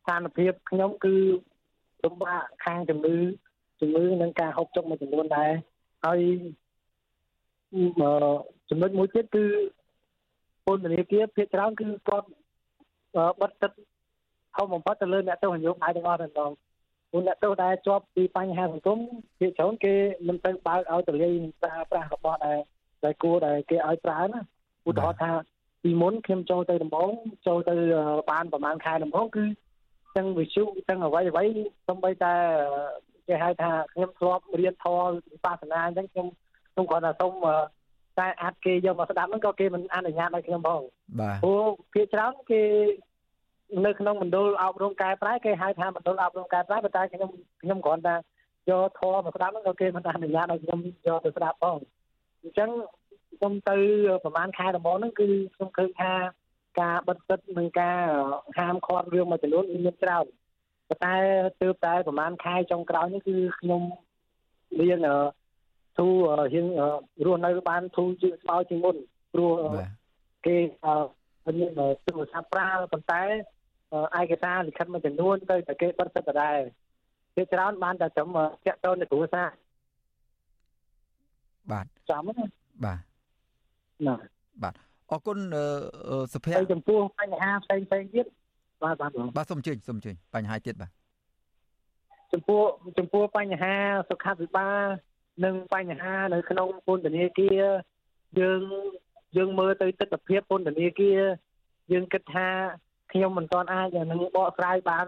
[0.00, 1.16] ស្ថានភាពខ្ញុំគឺ
[2.04, 3.16] លំបាកខាងជំងឺ
[3.80, 5.50] ជំងឺនិងការហូបចុកមួយចំនួនដែរ
[6.04, 6.20] ហើយ
[8.70, 9.44] ចំណុចមួយទៀតគឺ
[10.66, 12.28] ពន្ធនាគារភាគច្រើនគឺគាត់
[13.40, 13.72] បិទទឹក
[14.56, 16.50] ធំបំផុតទៅលើអ្នកទោសនយោបាយទាំងអស់តែម្ដង
[17.10, 18.98] ព្រោះអ្នកទោសដែលជាប់ពីបញ្ហាសង្គម
[19.38, 19.94] ភាគច្រើនគេ
[20.26, 22.58] មិនទៅបើកឲ្យទលាយប្រើប្រាស់របស់ដែល
[23.04, 24.40] ដែលគួរដែលគេឲ្យប្រើណា
[24.88, 25.30] ឧទាហរណ៍ថា
[25.82, 27.10] ពីមុនខ្ញុំចូលទៅដំបង
[27.46, 27.74] ចូលទៅ
[28.30, 29.44] បានប្រហែលខែដំបងគឺ
[30.16, 31.44] ទាំងវិសុទាំងអ្វីអ្វី
[31.88, 32.34] សំបីតែ
[33.30, 36.26] គេហៅថាខ្ញុំធ្លាប់រៀនធម៌វិបស្សនាអញ្ចឹងខ្ញុំ
[36.72, 37.32] ខ្ញុំគ្រាន់តែសុំ
[38.18, 40.80] តែអាចគេយកមកស្ដាប់ហ្នឹងក៏គេមិនអនុញ្ញាតឲ្យខ្ញុំផង
[41.20, 42.62] បាទព្រោះភាគច្រើនគេ
[43.86, 47.30] នៅក្នុងមណ្ឌលអប់រំកែប្រែគេហៅថាមណ្ឌលអប់រំកែប្រែប៉ុន្តែខ្ញុំ
[47.62, 48.14] ខ្ញុំគ្រាន់តែ
[48.70, 51.76] យកធម៌មកស្ដាប់ហ្នឹងក៏គេមិនអនុញ្ញាតឲ្យខ្ញុំយកទៅស្ដាប់ផង
[52.42, 52.70] អញ្ចឹង
[53.36, 53.76] ខ្ញុំទៅ
[54.24, 56.12] ប្រហែលខែដំបូងហ្នឹងគឺខ្ញុំឃើញថា
[56.80, 58.00] ការបិទសិទ្ធនិងការ
[58.58, 60.24] ហាមឃាត់រឿងមួយចំនួនមានច្រើន
[60.90, 61.14] ប៉ុន្តែ
[61.62, 63.82] ទើបតែប្រហែលខែចុងក្រោយនេះគឺខ្ញុំ
[64.80, 64.98] មាន
[65.98, 66.06] ទូ
[66.54, 66.66] រៀង
[67.24, 68.96] រស់នៅបានទូជឿស្បោជាងមុន
[69.32, 69.52] ព្រោះ
[70.46, 70.56] គេ
[71.58, 71.70] មាន
[72.06, 73.22] ទូរស័ព្ទប្រើប៉ុន្តែ
[74.20, 76.58] ឯកសារលិខិតមួយចំនួនទៅតែគេបិទសិទ្ធិដែរ
[77.36, 78.28] គេច្រើនបានតែត្រឹម
[78.66, 79.48] ចាក់តូននៅគ្រួសារ
[81.70, 82.46] បាទចាំណា
[82.84, 83.00] បាទ
[84.06, 84.14] ណា
[84.62, 84.74] បាទ
[85.10, 85.38] អរគុណ
[86.32, 88.26] សុភ័ក្រចំពោះបញ្ហាផ្សេងផ្សេងទៀត
[88.82, 90.90] បាទបាទបាទសូមអញ្ជើញសូមអញ្ជើញបញ្ហាទៀតបាទ
[92.32, 92.62] ចំពោះ
[92.98, 93.74] ចំពោះបញ្ហា
[94.10, 94.84] សុខាភិបាល
[95.44, 97.62] និងបញ្ហានៅក្នុងពន្ធនាគារ
[98.40, 98.62] យើង
[99.36, 101.20] យើងមើលទៅទស្សនវិជ្ជាពន្ធនាគារ
[101.92, 102.48] យើងគិតថា
[103.12, 105.06] ខ្ញុំមិនទាន់អាចនឹងបកស្រាយបាន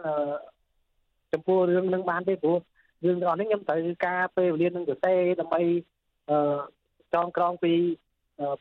[1.33, 2.59] ចំពោះរឿងនឹងបានទេព្រោះ
[3.05, 5.61] រឿងទាំងអស់នេះខ្ញុំត្រូវការពេលវេលានឹងសរសេរដើម្បី
[6.31, 6.59] អឺ
[7.15, 7.75] ចងក្រងពី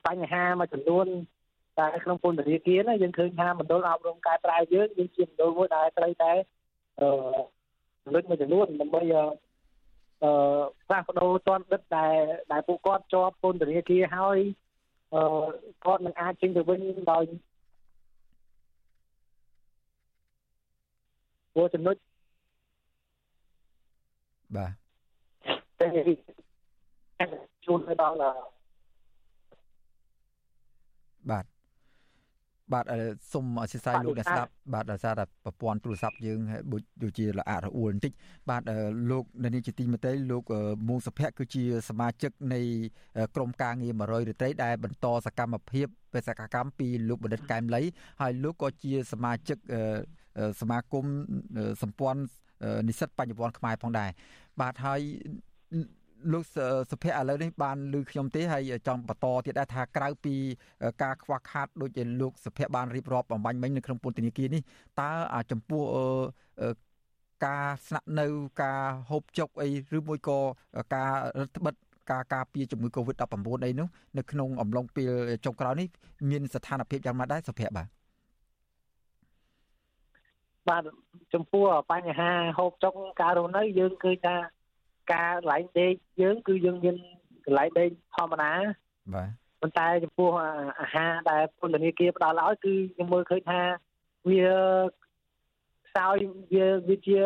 [0.06, 1.08] បញ្ហាមួយចំនួន
[1.80, 6.32] តែក្នុងពន្ធនាគារណាយើងឃើញថាមណ្ឌលអប់រំកែប្រែយើងយើងជាមណ្ឌលមួយដែលត្រូវតែ
[7.02, 9.24] អឺលុចមួយចំនួនដើម្បីអឺ
[10.86, 12.16] ផ្លាស់ប្ដូរតនដិតដែល
[12.52, 14.40] ដែលពួកគាត់ជាប់ពន្ធនាគារហើយ
[15.14, 15.22] អឺ
[15.86, 16.80] គាត់នឹងអាចចេញទៅវិញ
[17.12, 17.24] ដោយ
[21.54, 21.96] ព្រោះចំណុច
[24.56, 24.72] បាទ
[25.80, 25.88] តែ
[27.66, 28.18] ជួនទៅដល់
[31.30, 31.46] បាទ
[32.74, 32.86] បាទ
[33.34, 36.40] សូមអធិស្ឋានលោកអ្នកស្ដាប់បាទដោយសារតែប្រព័ន្ធទូរស័ព្ទយើង
[37.04, 38.14] ដូចជាល្អរអួលបន្តិច
[38.50, 38.62] បាទ
[39.12, 40.44] លោកនៅនេះជាទីមេត្រីលោក
[40.88, 42.62] មួងសុភ័ក្រគឺជាសមាជិកនៃ
[43.36, 47.82] ក្រុមការងារ100រាត្រីដែលបន្តសកម្មភាពបេសកកម្មពីលោកបណ្ឌិតកែមលី
[48.22, 49.58] ហើយលោកក៏ជាសមាជិក
[50.62, 51.06] សមាគម
[51.82, 52.22] សម្ព័ន្ធ
[52.88, 54.10] និស្សិតបញ្ញវន្តខ្មែរផងដែរ
[54.62, 55.02] បាទហើយ
[56.34, 56.44] លោក
[56.92, 60.36] សុភ័ក្រឥឡូវនេះបានឮខ្ញុំទេហើយចង់បន្តទៀតដែរថាក្រៅពី
[61.04, 64.62] ការខ្វះខាតដូចជាលោកសុភ័ក្របានរៀបរាប់បំបញ្ញមិញនៅក្នុងពន្ធនាគារនេះ
[65.02, 65.12] តើ
[65.52, 65.84] ចំពោះ
[67.46, 68.28] ការស្នាក់នៅ
[68.64, 70.40] ការហូបចុកអីឬមួយក៏
[70.96, 71.76] ការរដ្ឋបិទ
[72.12, 75.12] ការការពារជំងឺ Covid-19 អីនោះនៅក្នុងអំឡុងពេល
[75.46, 75.88] ចុងក្រោយនេះ
[76.30, 77.88] មានស្ថានភាពយ៉ាងម៉េចដែរសុភ័ក្របាទ
[80.70, 80.84] បាទ
[81.34, 84.36] ចំពោះបញ្ហាហូបចុកការរស់នៅយើងគឺថា
[85.12, 86.96] ការកន្លែងដេកយើងគឺយើងមាន
[87.46, 88.52] កន្លែងដេកធម្មតា
[89.16, 89.30] បាទ
[89.62, 90.30] ប៉ុន្តែចំពោះ
[90.82, 93.62] អាហារដែលពន្ធនាគារផ្ដល់ឲ្យគឺខ្ញុំមើលឃើញថា
[94.30, 94.44] វា
[95.88, 96.16] ខ្សោយ
[96.54, 97.18] វាវាជា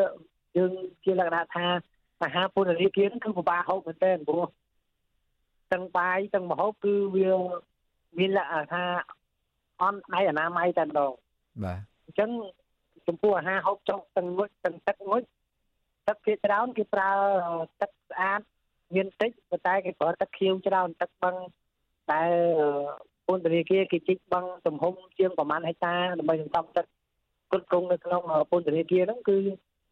[0.57, 0.71] យើង
[1.03, 1.65] ជាលក្ខណៈថា
[2.23, 4.45] អាហារពន្ធនាគារគឺពិបាកហូបមែនទែនព្រោះ
[5.71, 7.31] ទាំងបាយទាំងម្ហូបគឺវា
[8.17, 8.83] មានលក្ខណៈថា
[9.81, 11.11] អន់ដៃអនាម័យតែម្ដង
[11.63, 12.29] បាទអញ្ចឹង
[13.07, 15.21] ចំពោះអាហារហូបចុកទាំងមុខទាំងទឹកមុខ
[16.07, 17.11] ទឹកភាគច្រើនគេប្រើ
[17.81, 18.41] ទឹកស្អាត
[18.95, 21.35] មានតិចប៉ុន្តែគេប្រើទឹកខៀវច្រើនទឹកបឹង
[22.11, 22.21] តែ
[23.27, 26.85] ពន្ធនាគារគេជីកបឹងទំហំជាងប្រមាណហិកតាដើម្បីសន្សំទឹក
[27.51, 29.37] គ្រប់គ្រងនៅក្នុងពន្ធនាគារហ្នឹងគឺ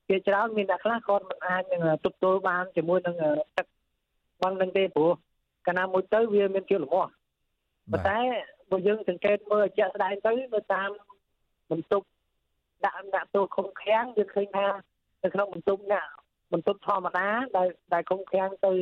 [0.10, 3.16] គេច្រើនមានអ្នកខ្លះគាត់មិនអាចនឹងទប់ទល់បានជាមួយនឹង
[3.58, 3.68] ទឹក
[4.44, 5.12] បឹងហ្នឹងទេព្រោះ
[5.68, 7.12] កាលណាមួយទៅវាមានជាលំអស់
[7.92, 8.20] ប៉ុន្តែ
[8.72, 10.90] បើយើងសង្កេតមើលជាក់ស្ដែងទៅនៅតាម
[11.72, 12.06] បន្ទប់
[12.86, 14.68] ដាក់ដាក់ទោសឃុំឃាំងយើងឃើញថា
[15.24, 16.08] នៅក្នុងបន្ទប់អ្នក
[16.54, 18.74] បន្ទប់ធម្មតាដែលដែលឃុំឃាំងទៅ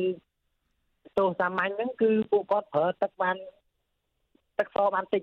[1.18, 3.36] ទោសសាមញ្ញហ្នឹងគឺពួកគាត់ប្រើទឹកបាន
[4.58, 5.22] ទឹកសបានតិច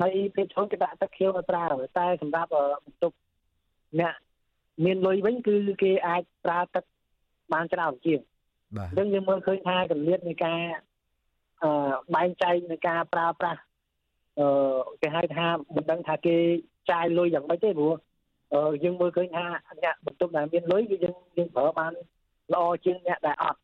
[0.00, 1.64] ហើយពេលឈុនគេដាក់ទឹកខៀវទៅប្រើ
[1.98, 2.50] តែសម្រាប់
[2.84, 3.16] បន្ទប់
[4.00, 4.14] អ្នក
[4.84, 6.84] មានលុយវិញគឺគេអាចប្រើទឹក
[7.52, 8.20] បានច្រើនជាង
[8.76, 10.60] បាទអញ្ចឹងយើងមើលឃើញថាកម្រិតនៃការ
[11.62, 13.60] អឺបែងចែកនៃការប្រើប្រាស់
[14.38, 14.46] អឺ
[15.00, 16.36] គេហៅថាមិនដឹងថាគេ
[16.90, 17.94] ចាយលុយយ៉ាងម៉េចទេព្រោះ
[18.82, 19.44] យើងមើលឃើញថា
[19.82, 21.92] អ្នកបន្ទប់ដែលមានលុយគឺយើងយើងប្រើបាន
[22.54, 23.60] ល្អជាងអ្នកដែលអត់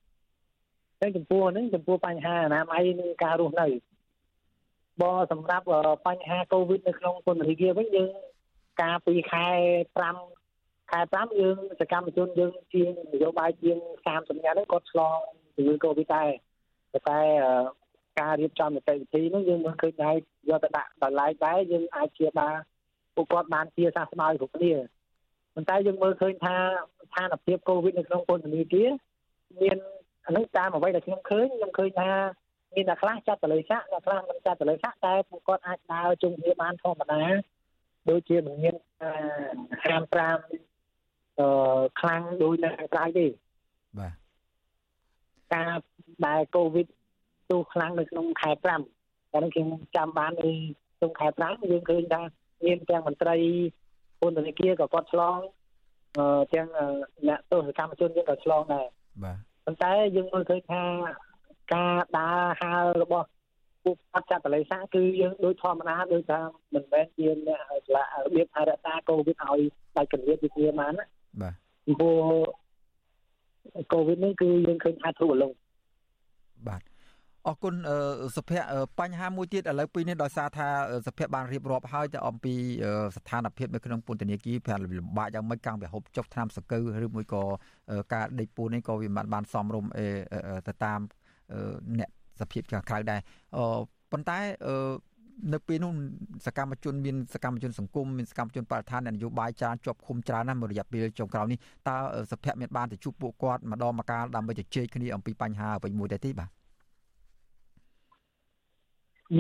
[1.00, 3.66] អញ្ចឹងចំពោះហ្នឹងចំពោះបញ្ហាអនាម័យនិងការរស់នៅ
[5.02, 5.64] បើសម្រាប់
[6.06, 8.10] បញ្ហាកូវីដនៅក្នុងពន្ធនាគារវិញយើង
[8.82, 9.46] ការពីខែ
[10.16, 15.18] 5ខែ5យើងសកម្មជនយើងជាងនយោបាយជាង30នាក់ហ្នឹងគាត់ឆ្លង
[15.56, 16.30] ជំងឺកូវីដដែរ
[16.94, 17.20] តែ
[18.20, 20.16] ការរៀបចំនីតិវិធីហ្នឹងយើងមើលឃើញថាយ
[20.56, 22.56] កទៅដាក់ដល់ឡែកដែរយើងអាចជាបាន
[23.18, 24.72] ពួកគាត់បានជាសះស្បើយគ្រប់គ្នា
[25.54, 26.56] ប៉ុន្តែយើងមើលឃើញថា
[27.06, 28.90] ស្ថានភាពកូវីដនៅក្នុងពន្ធនាគារ
[29.62, 29.78] មាន
[30.26, 32.10] អានេះតាមអ្វីដែលខ្ញុំឃើញខ្ញុំឃើញថា
[32.74, 37.22] មានអ្នកខ្លះចាត់តលេខៈអ្នកខ្លះមិនចាត់តលេខៈតែពួកគាត់អាចដើរជុំគ្នាបានធម្មតា
[38.08, 38.74] ដូចជាមិនមាន
[39.84, 40.20] ហាម5
[41.38, 43.26] អឺខ្លាំងដូចនៅខាងក្រៅទេ
[43.98, 44.12] បាទ
[45.54, 45.72] ការ
[46.26, 46.86] ដែលកូវីដ
[47.50, 48.50] ទូខ្លាំងនៅក្នុងខែ
[48.92, 50.52] 5តែនេះខ្ញុំចាំបាននៅ
[50.98, 52.22] ក្នុងខែ5យើងឃើញថា
[52.66, 53.36] មានទាំងមន្ត្រី
[54.20, 55.38] ពន្ធនាគារក៏គាត់ឆ្លង
[56.16, 56.68] អឺទាំង
[57.28, 58.86] អ្នកទស្សកម្មជនយើងក៏ឆ្លងដែរ
[59.24, 60.82] បាទប៉ុន្តែយើងមើលឃើញថា
[61.74, 63.26] ការដើរហើររបស់
[63.84, 66.40] ពួកអត់ចាត់តលេសាគឺយើងដូចធម្មតាដូចថា
[66.74, 67.60] មិនមែនជាអ្នក
[68.24, 69.60] របៀបថារក្សាកូវីដឲ្យ
[69.96, 71.04] ដាច់កន្លៀតវិជាបានណា
[71.42, 71.54] បាទ
[72.00, 72.30] ព្រោះ
[73.92, 75.52] កូវីដនេះគឺយើងឃើញថាធូរលង
[76.68, 76.82] បាទ
[77.48, 77.74] អរគុណ
[78.36, 78.66] សុភ័ក្រ
[79.00, 80.68] បញ្ហាមួយទៀតឥឡូវពីនេះដោយសារថា
[81.06, 82.54] សុភ័ក្របានរៀបរាប់ហើយទៅអំពី
[83.16, 87.42] ស្ថានភាពនៅក្នុងពន្ធនាគារប្រលំបាកយ៉ាងម៉េចកាំងវាហូបចុកថ្នាំសង្កូវឬមួយក៏
[88.14, 89.90] ការដេកពូននេះក៏វាមិនបានសមរម្យ
[90.68, 91.00] ទៅតាម
[91.98, 93.20] អ្នកសភាពខាងក្រៅដែរ
[94.12, 94.38] ប៉ុន្តែ
[95.52, 95.92] នៅពេលនោះ
[96.46, 101.58] សកម្មជនមានសកម្មជនសង្គមមានសកម្មជនបរិស្ថាននយោបាយច្រើនជាប់ឃុំច្រើនណាស់មួយរយៈពេលចុងក្រោយនេះ
[101.88, 101.96] តើ
[102.32, 106.57] សភ័ក្រមានបានទៅជួបពួកគាត់ម្ដងម្កាលដើម្បីជជែកគ្នាអំពីបញ្ហាអ្វីមួយដែរទេបាទ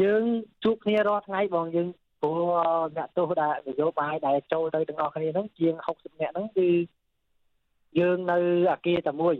[0.00, 0.22] យើង
[0.64, 1.88] ជួបគ្នារាល់ថ្ងៃបងយើង
[2.22, 2.52] ព្រោះ
[2.96, 6.68] អ្នកទោសដែលនយោបាយដែលចូលទៅទាំងអស់គ្នាហ្នឹងជាង60នាក់ហ្នឹងគឺ
[7.98, 8.38] យើងនៅ
[8.72, 9.36] អាគារតែមួយ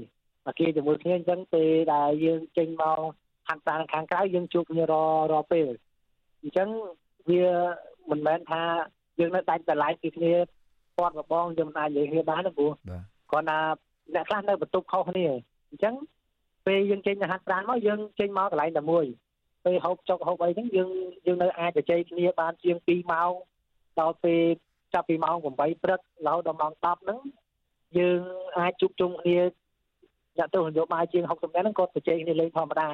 [0.48, 3.00] អាគារជាមួយគ្នាអញ្ចឹងពេលដែលយើងចេញមក
[3.48, 5.68] ហាត់ប្រាណខាងក្រៅយើងជួបគ្នារាល់រាល់ពេល
[6.40, 6.68] អញ្ចឹង
[7.30, 7.46] វា
[8.10, 8.62] មិនមែនថា
[9.18, 10.32] យើងនៅដាច់តម្លៃពីគ្នា
[10.96, 12.72] គាត់មកបងយើងមិនអាចនិយាយគ្នាបានទេព្រោះ
[13.32, 13.58] គាត់ថា
[14.14, 15.26] អ្នកខ្លះនៅបន្ទប់ខុសគ្នា
[15.70, 15.94] អញ្ចឹង
[16.66, 19.04] ពេលយើងចេញទៅហាត់ប្រាណមកយើងចេញមកកន្លែងតែមួយ
[19.68, 20.90] ពេលហូបចុកហូបអីហ្នឹងយើង
[21.26, 23.32] យើងនៅអាចជជែកគ្នាបានជាង2ម៉ោង
[24.00, 24.42] ដល់ពេល
[24.94, 27.20] ចាប់ពីម៉ោង8ព្រឹករហូតដល់ម៉ោង10ហ្នឹង
[27.98, 28.20] យើង
[28.58, 29.38] អាចជួបជុំគ្នា
[30.38, 32.88] អ្នកទស្សនយោបាយជាង60នាក់ហ្នឹងគាត់ជជែកគ្នាលេងធម្មតា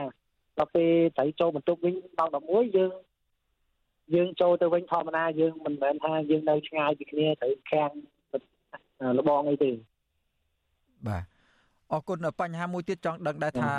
[0.58, 2.92] ដល់ពេលត្រូវចូលបន្ទប់វិញម៉ោង11យើង
[4.14, 7.92] យើងចូលទៅវិញធម្មតាយើងមិនមែនថាយើងនៅឆ្ងាយពីគ្នាត្រូវខាំង
[9.18, 9.70] លបងអីទេ
[11.08, 11.34] បាទ
[11.92, 13.70] អរគុណបញ្ហាមួយទៀតចង់ដឹងដែរថា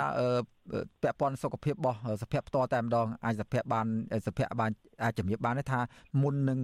[1.02, 3.86] ពាក់ព័ន្ធសុខភាពរបស់សុភ័ក្រផ្ទាល់តែម្ដងអាចសុភ័ក្របាន
[4.26, 4.70] សុភ័ក្របាន
[5.02, 5.80] អាចជំរាបបានថា
[6.22, 6.60] មុននឹង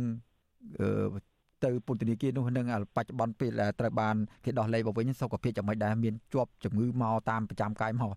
[1.64, 2.66] ទៅពន្ធនាគារនោះនឹង
[2.97, 3.51] បច្ចុប្បន្នពេល
[3.81, 8.11] ត្រូវបានគេដោះលែងមកវិញសុខភាពយ៉ាងម៉េចដែរមានជាប់ជំងឺមកតាមប្រចាំកាយមក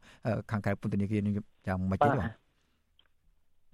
[0.51, 1.33] ខាងក្រៅពន្ធនាគារនេះ
[1.67, 2.29] យ៉ាងម៉េចទេបាទ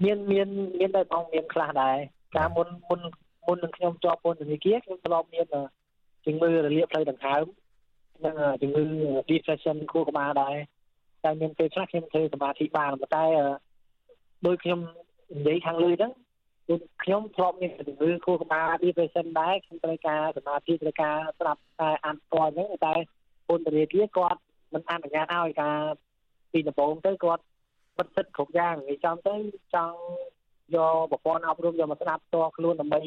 [0.03, 0.47] មានមាន
[0.79, 1.95] មានតែបងមានខ្លះដែរ
[2.37, 2.99] ការមុនមុន
[3.47, 5.45] មុននឹងខ្ញុំជាប់ពន្ធនាគារខ្ញុំធ្លាប់មាន
[6.25, 7.43] ជំងឺរលាកផ្លូវដង្ហើម
[8.25, 8.83] និងជំងឺ
[9.29, 10.55] depression ខួរក្បាលដែរ
[11.23, 13.25] តែមានពេលខ្លះខ្ញុំធ្វើសមាធិបានប៉ុន្តែ
[14.45, 14.79] ដោយខ្ញុំ
[15.35, 16.11] និយាយខាងលើហ្នឹង
[16.67, 22.95] គឺខ្ញុំធ្លាប់មានជំងឺខួរក្បាល depression ដែរខ្ញុំត្រូវការសមាធិត្រូវការស្ដាប់តែអានស្គាល់ហ្នឹងតែ
[23.47, 24.39] ពន្ធនាគារគាត់
[24.73, 25.79] មិនអនុញ្ញាតឲ្យការ
[26.51, 27.43] ពីដំបូងទៅគាត់
[27.97, 29.35] ពិតសិតគ្រប់យ៉ាងនិយាយចំទៅ
[29.73, 29.97] ចង់
[30.75, 33.01] យកប្រព័ន្ធអប់រំយកមកស្ដាប់តខ្លួនដើម្បី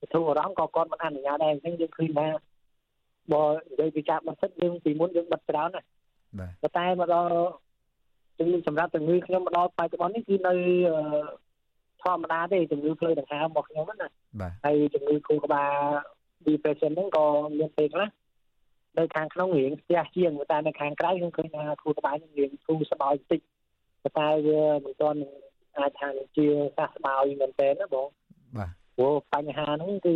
[0.00, 2.28] បទូអារម្មណ៍ក៏គាត់មិនអនុញ្ញាតដែរអញ្ចឹងយើងឃើញថា
[3.34, 5.82] បើនិយាយពីការបិទសិទ្ធយើងពីមុនយើងបិទច្រើនណា
[6.38, 7.34] បាទតែមកដល់
[8.38, 10.54] ជំងឺសម្រាប់ជំងឺខ្ញុំមកដល់បច្ចុប្បន្ននេះគឺនៅ
[12.02, 14.08] ធម្មតាទេជំងឺផ្លូវដង្ហើមរបស់ខ្ញុំណា
[14.40, 15.72] បាទហើយជំងឺខួរក្បាល
[16.46, 17.24] depression ហ្នឹងក៏
[17.58, 18.08] មានពេលខ្លះ
[18.98, 23.40] នៅខាងក្នុងរៀងស្ទះជាងតែនៅខាងក្រៅខ្ញុំឃើញថាខួរក្បាលខ្ញុំរៀងធូរស្បើយបន្តិច
[24.18, 25.20] តែវាមិនទាន់
[25.78, 28.06] អាចថាជាសះស្បើយមែនទែនណាបង
[28.56, 30.14] បាទព្រោះបញ្ហាហ្នឹងគឺ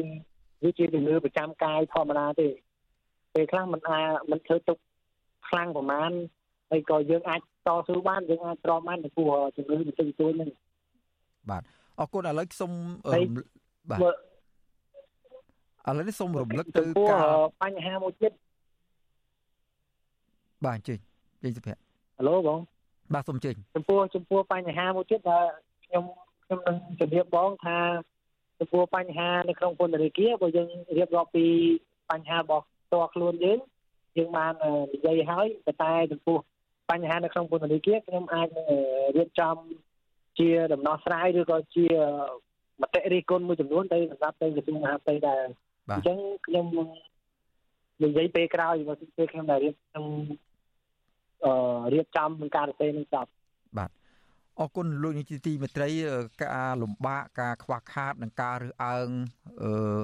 [0.62, 2.48] វាជាជំងឺប្រចាំកាយធម្មតាទេ
[3.33, 4.77] ពេលខ្លះมันអាចมันធ្វើទុក
[5.47, 6.11] ខ្លាំងប្រហែល
[6.69, 10.49] ហើយក៏យើងអាចតស៊ូបានយើងអាចទ្រាំបានចំពោះជំងឺបន្តិចបន្តួចហ្នឹង
[11.49, 11.63] បាទ
[11.99, 12.71] អរគុណឥឡូវខ្ញុំ
[13.89, 16.81] បាទឥឡូវនេះសូមរំលឹកទៅ
[17.11, 17.27] ការ
[17.61, 18.31] បញ្ហាមួយទៀត
[20.65, 20.97] បាទជិញ
[21.43, 21.81] ជិញសុភ័ក្រ
[22.17, 22.59] ហៅឡូបង
[23.13, 25.45] បាទសូមជិញចំពោះចំពោះបញ្ហាមួយទៀតដែល
[25.85, 26.03] ខ្ញុំ
[26.43, 27.77] ខ្ញុំនឹងជម្រាបបងថា
[28.59, 30.67] ចំពោះបញ្ហានៅក្នុងពន្ធនាគារបើយើង
[30.97, 31.45] រៀបរាប់ពី
[32.11, 33.58] បញ្ហារបស់ ផ្ទាល់ខ្លួនយើង
[34.16, 34.54] យើងបាន
[34.94, 35.46] និយាយហើយ
[35.82, 36.38] តែចំពោះ
[36.90, 38.48] បញ្ហានៅក្នុងពន្ធនាគារខ្ញុំអាច
[39.16, 39.56] រៀបចំ
[40.38, 41.86] ជាដំណោះស្រាយឬក៏ជា
[42.80, 45.42] មតិរិះគន់មួយចំនួនទៅសម្រាប់ទៅក្រសួងមហាផ្ទៃដែរ
[45.88, 46.66] អញ្ចឹងខ្ញុំ
[48.02, 50.06] និយាយពេលក្រោយមកពេលខ្ញុំដែលរៀបខ្ញុំ
[51.44, 51.52] អឺ
[51.94, 53.30] រៀបចំនឹងការទៅនឹងចប់
[53.78, 53.90] បាទ
[54.60, 55.88] អរគុណលោកនាយកទីមេត្រី
[56.42, 59.08] ការលំបាកការខ្វះខាត និងការរើសអើង
[59.62, 60.00] អឺ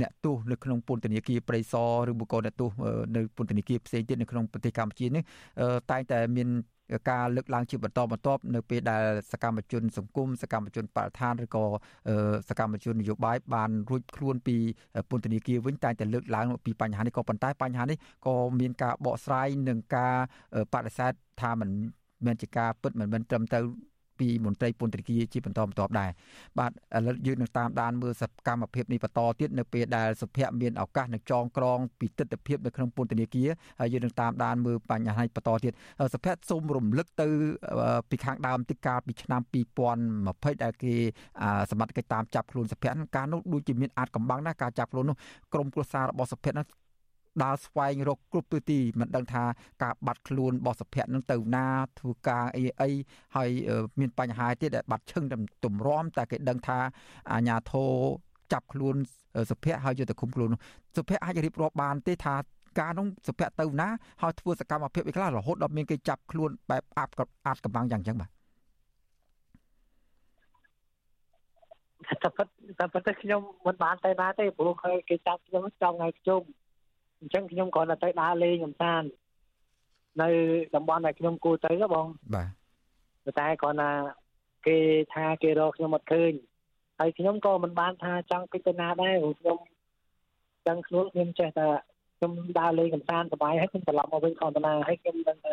[0.00, 2.70] អ្នកទោសនៅក្នុងពន្ធនាគារព្រៃសរឬបុគ្គលអ្នកទោស
[3.16, 5.22] នៅពន្ធនាគារផ្សេងទៀតនៅក្នុងប្រទេសកម្ពុជានេះ
[5.90, 6.48] តែងតែមាន
[7.10, 11.64] ការលើកឡើងជាបន្តបន្ទាប់នៅពេលដែលសកម្មជនសង្គមសកម្មជនបរិស្ថានឬក៏
[12.48, 14.56] សកម្មជននយោបាយបានរួចខ្លួនពី
[15.10, 20.14] ពន្ធនាគារវិញតែតែលើកឡើងពីបញ្ហានេះក៏ប៉ុន្តែបញ្ហានេះក៏មានការបកស្រាយនិងការ
[20.72, 21.70] បដិសេធថាมัน
[22.26, 23.64] មានជាការពិតមិនមែនត្រឹមត្រូវ
[24.20, 26.10] ពីមន្ត្រីពន្ធនាគារជាបន្តបន្ទាប់ដែរ
[26.58, 26.74] បាទឥ
[27.06, 33.48] ឡូវយើងនឹងតាមដានមើលសកម្មភាពនេះបន្តទៀតនៅពេលដែលសុភ័ក្រមានឱកាសនឹងចងក្រងពីទស្សនវិជ្ជានៅក្នុងពន្ធនាគារ
[33.80, 35.72] ហើយយើងនឹងតាមដានមើលបញ្ហានេះបន្តទៀត
[36.14, 37.28] សុភ័ក្រសូមរំលឹកទៅ
[38.10, 39.42] ពីខាងដើមទីកាលពីឆ្នាំ
[40.02, 40.94] 2020ដែលគេ
[41.70, 45.16] សមត្ថកិច្ចតាមចាប់ខ្លួនសុភ័ក្រការនោះដូចជាមានអាចកំបាំងណាការចាប់ខ្លួននោះ
[45.52, 46.66] ក្រុមគ្រួសាររបស់សុភ័ក្រនោះ
[47.42, 49.44] ដើរស្វែងរកគ្រប់ទិសទីមិនដឹងថា
[49.82, 51.66] ការបាត់ខ្លួនរបស់សុភ័ក្រនឹងទៅណា
[52.00, 52.90] ធ្វើការអីអី
[53.36, 53.50] ហើយ
[54.00, 55.24] មានបញ្ហាទៀតដែលបាត់ឈឹង
[55.64, 56.78] ទម្រាំតែគេដឹងថា
[57.32, 57.92] អាញាធរ
[58.52, 58.96] ចាប់ខ្លួន
[59.50, 60.50] សុភ័ក្រហើយយកទៅឃុំខ្លួន
[60.96, 62.34] សុភ័ក្រអាចរៀបរាប់បានទេថា
[62.80, 63.88] ការនោះសុភ័ក្រទៅណា
[64.22, 67.12] ហើយធ្វើសកម្មភាពអីខ្លះរហូតដល់មានគេចាប់ខ្លួនបែបអាប់
[67.46, 68.30] អាប់កំបាំងយ៉ាងចឹងបាទ
[72.22, 72.46] តែពិត
[72.78, 74.74] តែពិតខ្ញុំមិនបានទៅណាទេព្រោះ
[75.08, 76.42] គេចាប់ខ្ញុំចង់ឲ្យខ្ញុំ
[77.20, 79.08] អញ្ចឹងខ្ញុំគ្រាន់តែទៅដើរលេងកំសាន្ត
[80.22, 80.28] នៅ
[80.74, 82.44] តំបន់ដែលខ្ញុំគួរទៅបងបា
[83.26, 83.90] ទតែគ្រាន់តែ
[84.66, 84.78] គេ
[85.14, 86.32] ថាគេរកខ្ញុំអត់ឃើញ
[86.98, 89.58] ហើយខ្ញុំក៏មិនបានថាចង់ពិចនាដែរព្រោះខ្ញុំ
[90.66, 91.66] ចឹងខ្លួនខ្ញុំចេះតែ
[92.16, 95.52] ខ្ញុំដើរលេងកំសាន្តសប្បាយហើយខ្ញុំត្រឡប់មកវិញធម្មតាហើយខ្ញុំដឹងថា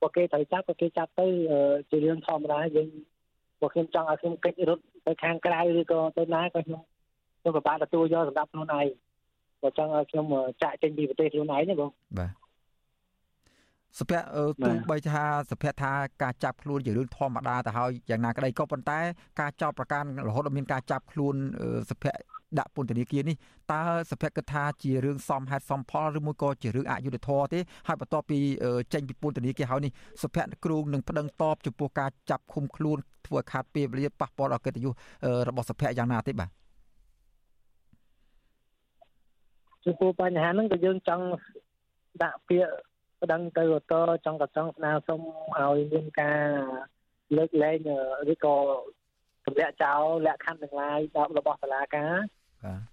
[0.00, 1.26] ពួកគេត្រូវចាប់ពួកគេចាប់ទៅ
[1.90, 2.88] ជារឿងធម្មតាយើង
[3.60, 6.82] ពួកខ្ញុំចង់ឲ្យខ្ញុំកិច្ចរត់ទៅខាងក្រៅឬក៏ទៅណាក៏ខ្ញុំ
[7.40, 8.86] ខ្ញុំពិបាកទទួលយកសម្រាប់ខ្លួនឯង
[9.62, 10.24] បើចង់ឲ្យខ្ញុំ
[10.62, 12.30] ចាក់ចេញពីប្រទេសខ្លួនឯងទេបងបាទ
[13.98, 14.26] សុភ័ក្រ
[14.64, 15.92] ទោះបីថាសុភ័ក្រថា
[16.22, 18.98] ការចាប់ខ្លួនជារឿងធម្មតាទៅហើយយ៉ាងណាក្តីក៏ប៉ុន្តែ
[19.40, 21.34] ការចោទប្រកាន់រហូតដល់មានការចាប់ខ្លួន
[21.90, 22.18] សុភ័ក្រ
[22.58, 23.36] ដាក់ពន្ធនាគារនេះ
[23.72, 23.80] តើ
[24.10, 28.38] សុភ័ក្រគិតថាជារឿងសមហេតុសមផលឬមួយក៏ជារឿងអយុត្តិធម៌ទេហើយបន្ទាប់ពី
[28.92, 29.92] ចេញពីពន្ធនាគារហើយនេះ
[30.22, 34.92] សុភ័ក្រគ្រូនឹងប្តឹងតបចំពោះការចាប់ឃុំខ្លួនធ្វើឲ្យខាតពេលវេលាប៉ះពាល់ដល់កិត្តិយស
[35.48, 36.48] របស់សុភ័ក្រយ៉ាងណាទេបាទ
[39.84, 41.24] ចំពោះបញ្ហាហ្នឹងក៏យើងចង់
[42.22, 42.72] ដាក់ពាក្យ
[43.22, 45.20] ប្តឹងទៅឧទ្ធរចង់ក៏ចង់ស្នើសុំ
[45.58, 46.46] ឲ្យមានការ
[47.36, 47.78] លើកលែង
[48.32, 48.56] ឬក៏
[49.46, 50.98] ទម្លាក់ចោលលក្ខខណ្ឌទាំងឡាយ
[51.38, 52.14] របស់សាលាការ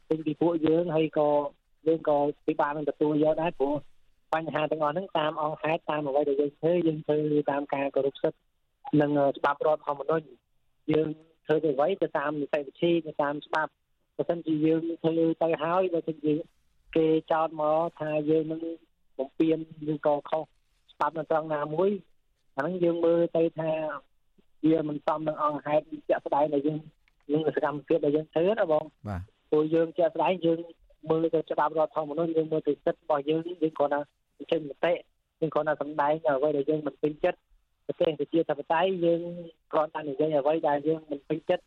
[0.10, 1.30] ពេញពីពួកយើងហើយក៏
[1.88, 2.18] យើងក៏
[2.48, 3.76] ពិបាកនឹងទទួលយកដែរព្រោះ
[4.34, 7.18] បញ្ហាទាំងអស់ហ្នឹងតាមអង្គហេតុតាមអ្វីដែលយើងធ្វើយើងធ្វើ
[7.52, 8.40] តាមការគោរពសិទ្ធិ
[9.02, 10.26] និងច្បាប់រដ្ឋធម្មនុញ្ញ
[10.92, 11.08] យើង
[11.46, 13.72] ធ្វើទៅអ្វីទៅតាមនីតិវិធីទៅតាមច្បាប់
[14.18, 16.34] បើមិនជាយើងធ្វើទៅហើយបើមិនជា
[16.96, 18.62] គេចោទមកថាយើងនឹង
[19.18, 19.60] បំពេញ
[19.94, 20.44] ឬក៏ខុស
[20.94, 21.90] ច្បាប់នៅត្រង់ណាមួយ
[22.56, 23.72] អាហ្នឹងយើងមើលទៅថា
[24.66, 26.80] វាមិនសមនឹងអង្គហេតុជាក់ស្ដែងដែលយើង
[27.32, 30.60] នឹងសកម្មភាពដែលយើងធ្វើណាបងបាទព្រោះយើងជាក់ស្ដែងយើង
[31.10, 34.94] មើលទៅច្បាប់រដ្ឋធម្មនុញ្ញយើងមើលទៅសិទ្ធិរបស់យើងយើងគ្រាន់តែចេញមតិ
[35.40, 37.40] យើងគ្រាន់តែសម្ដែងអ្វីដែលយើងមិនពេញចិត្ត
[37.86, 39.22] ប្រទេសប្រជាធិបតេយ្យយើង
[39.72, 41.64] គ្រាន់តែនិយាយអ្វីដែលយើងមិនពេញចិត្ត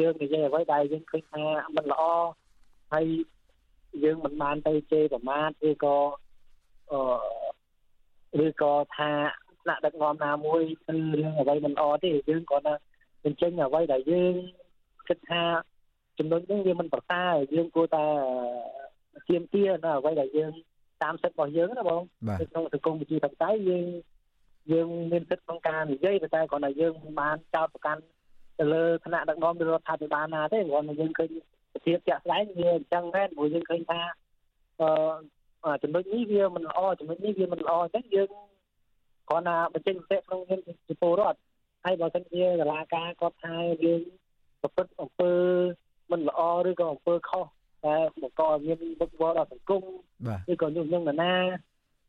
[0.00, 1.42] យើងនិយាយអ្វីដែលយើងឃើញថា
[1.76, 2.02] មិនល្អ
[2.92, 3.06] ហើយ
[4.04, 5.96] យើងមិនបានទៅជេរប្រមាថឬក៏
[6.92, 9.10] អឺឬក៏ថា
[9.62, 12.74] ថ្នាក់ដឹកនាំណាមួយគឺរឿងអ្វីមិនអត់ទេយើងគ្រាន់តែ
[13.24, 14.34] បញ្ចេញអ្វីដែលយើង
[15.08, 15.42] គិតថា
[16.18, 18.06] ចំណុចនេះវាមិនប្រសើរយើងគួរតែ
[19.28, 20.52] ទៀមទានៅអ្វីដែលយើង
[21.02, 22.02] តាមសិទ្ធិរបស់យើងណាបង
[22.50, 23.84] ក្នុងសង្គមប្រជាធិបតេយ្យយើង
[24.72, 28.00] យើងមានសិទ្ធិក្នុងការនិយាយតែគ្រាន់តែយើងមិនបានចោទប្រកាន់
[28.58, 31.28] ទៅលើគណៈដឹកនាំរដ្ឋាភិបាលណាទេគ្រាន់តែយើងឃើញ
[31.76, 34.00] ប្រធានជាក់ស្ដែងវាអញ្ចឹងមែនព្រោះយើងឃើញថា
[34.80, 38.30] អឺចំណុចនេះវាមិនល្អចំណុចនេះវាមិនល្អអញ្ចឹងយើង
[39.28, 41.38] គ្រាន់តែបញ្ចេញមតិក្នុងនាមជាពលរដ្ឋ
[41.84, 44.02] ហើយបើសិនជាសាលាការគាត់ថាយើង
[44.60, 45.32] ប្រព្រឹត្តអំពើ
[46.10, 47.44] មិនល្អឬក៏អំពើខុស
[47.84, 49.82] តែបង្កឲ្យមានវិបត្តិដល់សង្គម
[50.52, 51.34] ឬក៏ញុះញង់នរណា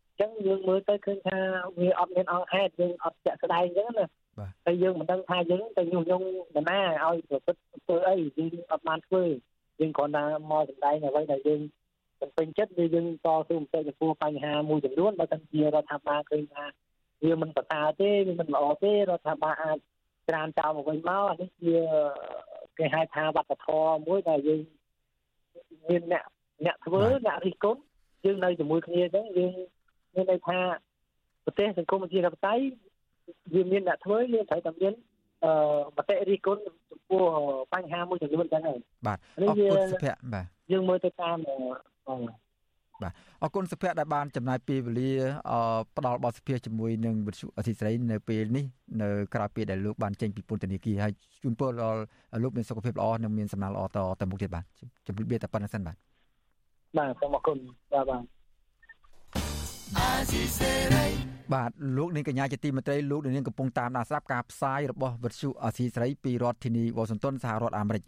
[0.07, 1.39] អញ្ចឹងយើងមើលទៅឃើញថា
[1.79, 4.05] វាអត់មានអង្គហេតុយើងអត់ចាក់ស្ដែងអញ្ចឹងណា
[4.65, 9.23] តែយើងមិនដឹងថាយើងទៅញុះញង់នរណាឲ្យប្រព្រឹត្តអំពើអីយើងអត់បានធ្វើ
[9.79, 11.61] យើងគ្រាន់តែមកសម្ដែងអ្វីដែលយើង
[12.37, 16.65] ពេញចិត្តឬយើងតស៊ូមតិចំពោះបញ្ហាមួយចំនួនបើសិនជារដ្ឋាភិបាលឃើញថា
[17.23, 19.77] វាមិនប្រសើរទេវាមិនល្អទេរដ្ឋាភិបាលអាច
[20.29, 21.77] ច្រានចោលមកវិញមកអានេះជា
[22.77, 24.61] គេហៅថាវប្បធម៌មួយដែលយើង
[25.89, 26.23] មានអ្នក
[26.65, 27.81] អ្នកធ្វើអ្នករិះគន់
[28.25, 29.51] យើងនៅជាមួយគ្នាអញ្ចឹងយើង
[30.15, 30.59] មានន័យថា
[31.45, 32.63] ប្រទេសសង្គមប្រជាធិបតេយ្យ
[33.53, 34.93] វាមានអ្នកធ្វើយើងត្រូវតែមាន
[35.45, 35.51] អឺ
[35.97, 36.61] មតិរិះគន់
[36.91, 37.23] ចំពោះ
[37.73, 41.37] បញ្ហាមួយចំនួនចឹងហើយបាទអរគុណសុភ័ក្របាទយើងមើលទៅតាម
[43.01, 43.13] បាទ
[43.43, 45.11] អរគុណសុភ័ក្រដែលបានចំណាយពេលវេលា
[45.97, 48.65] ផ្ដល់បទសភាជាមួយនឹងវិទ្យុអធិស្រីនៅពេលនេះ
[49.01, 51.13] នៅក្រៅពេលដែលលោកបានចេញពីពន្ធនាគារហើយ
[51.43, 52.01] ជូនពរដល់
[52.43, 54.63] លោកមានសុខភាពល្អនិងមានសំណាងល្អតទៅមុខទៀតបាទ
[55.07, 55.95] ជម្រាបលាតែប៉ុណ្្នឹងសិនបាទ
[56.97, 57.57] បាទសូមអរគុណ
[57.93, 58.23] បាទបាទ
[59.97, 68.03] អាស៊ីសេរី បាទលោកនាងកញ្ញាជាទីមេត្រីលោកនាងកំពុងតាមដានស្ដាប់ការផ្សាយរបស់វិទ្យុអសីស្រីពីរដ្ឋធានីវ៉ាស៊ីនតោនសហរដ្ឋអាមេរិក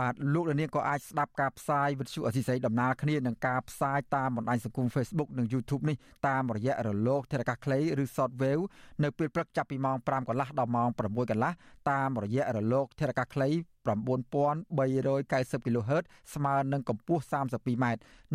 [0.00, 5.96] បាទលោកនាងក៏អាចស្ដាប់ការផ្សាយវិទ្យុអសីស្រីដំណើរគ្នានឹងការផ្សាយតាមបណ្ដាញសង្គម Facebook និង YouTube នេះ
[6.28, 8.64] តាមរយៈរលកធារកាសខ្លីឬ Shortwave
[9.02, 11.52] នៅពេលព្រឹកចាប់ពីម៉ោង5កន្លះដល់ម៉ោង6កន្លះ
[11.90, 13.48] តាមរយៈរលកធារកាសខ្លី
[13.82, 17.84] 9390 kHz ស្មើនឹងកម្ពស់ 32m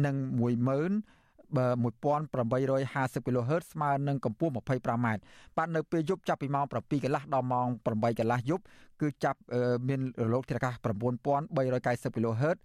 [0.06, 5.08] និង10000 1850 kHz ស្មើនឹងកម្ពស់ 25m
[5.58, 8.64] បាទនៅពេលយប់ចាប់ពីម៉ោង7កន្លះដល់ម៉ោង8កន្លះយប់
[9.02, 9.40] គឺចាប់
[9.88, 12.58] មានរលកធាតុអាកាស9390 kHz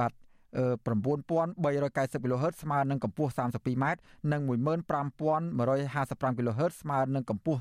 [0.00, 0.12] បាទ
[0.52, 3.84] 9390 kHz ស្មើនឹងកម្ពស់ 32m
[4.32, 7.60] និង15155 kHz ស្មើនឹងកម្ពស់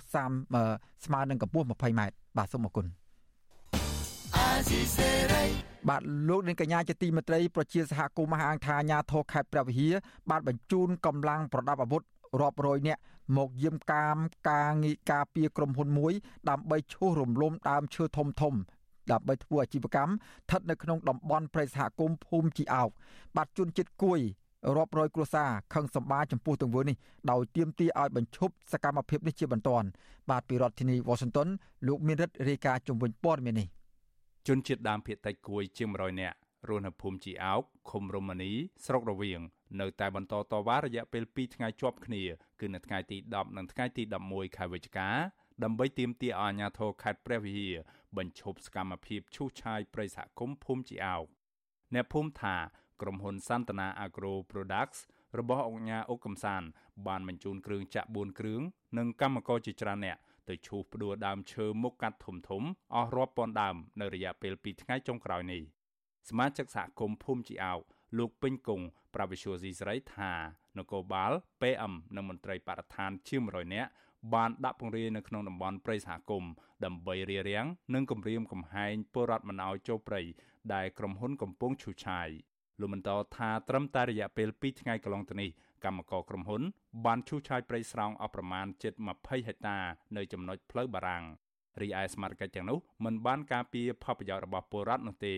[0.55, 2.01] 30ស្មើនឹងកម្ពស់ 20m
[2.37, 3.00] បាទសូមអរគុណ
[5.89, 9.93] បាទលោកនាងកញ្ញាជាទីមេត្រីប្រជាសហគមន៍មហាអង្គថាអាញាធរខេត្តព្រះវិហារ
[10.29, 12.01] បានបញ្ជូនកម្លាំងប្រដាប់អាវុធ
[12.41, 13.01] រាប់រយនាក់
[13.37, 14.17] មកយាមកាម
[14.49, 16.13] ការងារការពារក្រុមហ៊ុនមួយ
[16.49, 18.53] ដើម្បីឈូសរំលំដើមឈើធំធំ
[19.11, 22.89] ដើម្បីធ្វើអាជីវកម្មស្ថិតនៅក្នុងតំបន់ព្រៃសហគមន៍ភូមិជីអោក
[23.35, 24.19] បាត់ជន់ចិត្តគួយ
[24.75, 26.95] រាប់រយគ្រួសារខឹងសម្បាចំពោះទង្វើនេះ
[27.31, 29.87] ដោយទាមទារឲ្យបញ្ឈប់សកម្មភាពនេះជាបន្ទាន់
[30.29, 31.47] បាទពីរដ្ឋធានី Washington
[31.87, 33.67] លោកមានរិទ្ធរាយការណ៍ជំវិញព័ត៌មាននេះ
[34.47, 36.37] ជនជាតិដើមភាគតិចគួយជាង100នាក់
[36.69, 38.51] រស់នៅភូមិជីអោកឃុំរមនី
[38.85, 39.41] ស្រុករវៀង
[39.81, 42.23] នៅតែបន្តតវ៉ារយៈពេល2ថ្ងៃជាប់គ្នា
[42.59, 45.09] គឺនៅថ្ងៃទី10និងថ្ងៃទី11ខែវិច្ឆិកា
[45.63, 47.75] ដើម្បីទាមទារឲ្យអាជ្ញាធរខេត្តព្រះវិហារ
[48.17, 51.25] បញ្ឈប់សកម្មភាពឈូសឆាយប្រិយសហគមន៍ភូមិជីអោក
[51.93, 52.55] អ្នកភូមិថា
[53.01, 54.99] ក្រុមហ៊ុនសន្តានា Agro Products
[55.39, 56.61] របស់អង្គការអុកកំសាន
[57.07, 58.61] បានបញ្ជូនគ្រឿងចាក់4គ្រឿង
[58.97, 60.17] និងកម្មករជាច្រើនអ្នក
[60.51, 62.63] ទៅឈូសផ្ដួលដើមឈើមុខកាត់ធំធំ
[62.95, 65.61] អស់រាប់ពាន់ដើមនៅរយៈពេល2ថ្ងៃចុងក្រោយនេះ
[66.29, 67.81] សមាជិកសហគមន៍ភូមិជីអោក
[68.17, 68.85] លោកពេញគង់
[69.15, 70.31] ប្រាវិសុយស៊ីស្រីថា
[70.77, 71.31] នគរបាល
[71.61, 73.89] PM និងមន្ត្រីបរិស្ថានជាង100នាក់
[74.33, 76.51] បានដាក់ពង្រាយនៅក្នុងតំបន់ព្រៃសហគមន៍
[76.85, 80.21] ដើម្បីរារាំងនិងគម្រាមកំហែងពលរដ្ឋមិនឲ្យចូលព្រៃ
[80.73, 82.29] ដែលក្រុមហ៊ុនកំពុងឈូសឆាយ
[82.79, 85.49] លោកបន្តថាត្រឹមតែរយៈពេល2ថ្ងៃកន្លងទៅនេះ
[85.85, 86.61] កម្មករក្រុមហ៊ុន
[87.05, 89.77] បានឈូសឆាយព្រៃស្រោងអស់ប្រមាណជិត20ហិកតា
[90.17, 91.23] នៅចំណុចផ្លូវបារាំង
[91.81, 95.35] រីឯស្មារតីទាំងនោះមិនបានការពារផលប្រយោជន៍របស់ពលរដ្ឋនោះទេ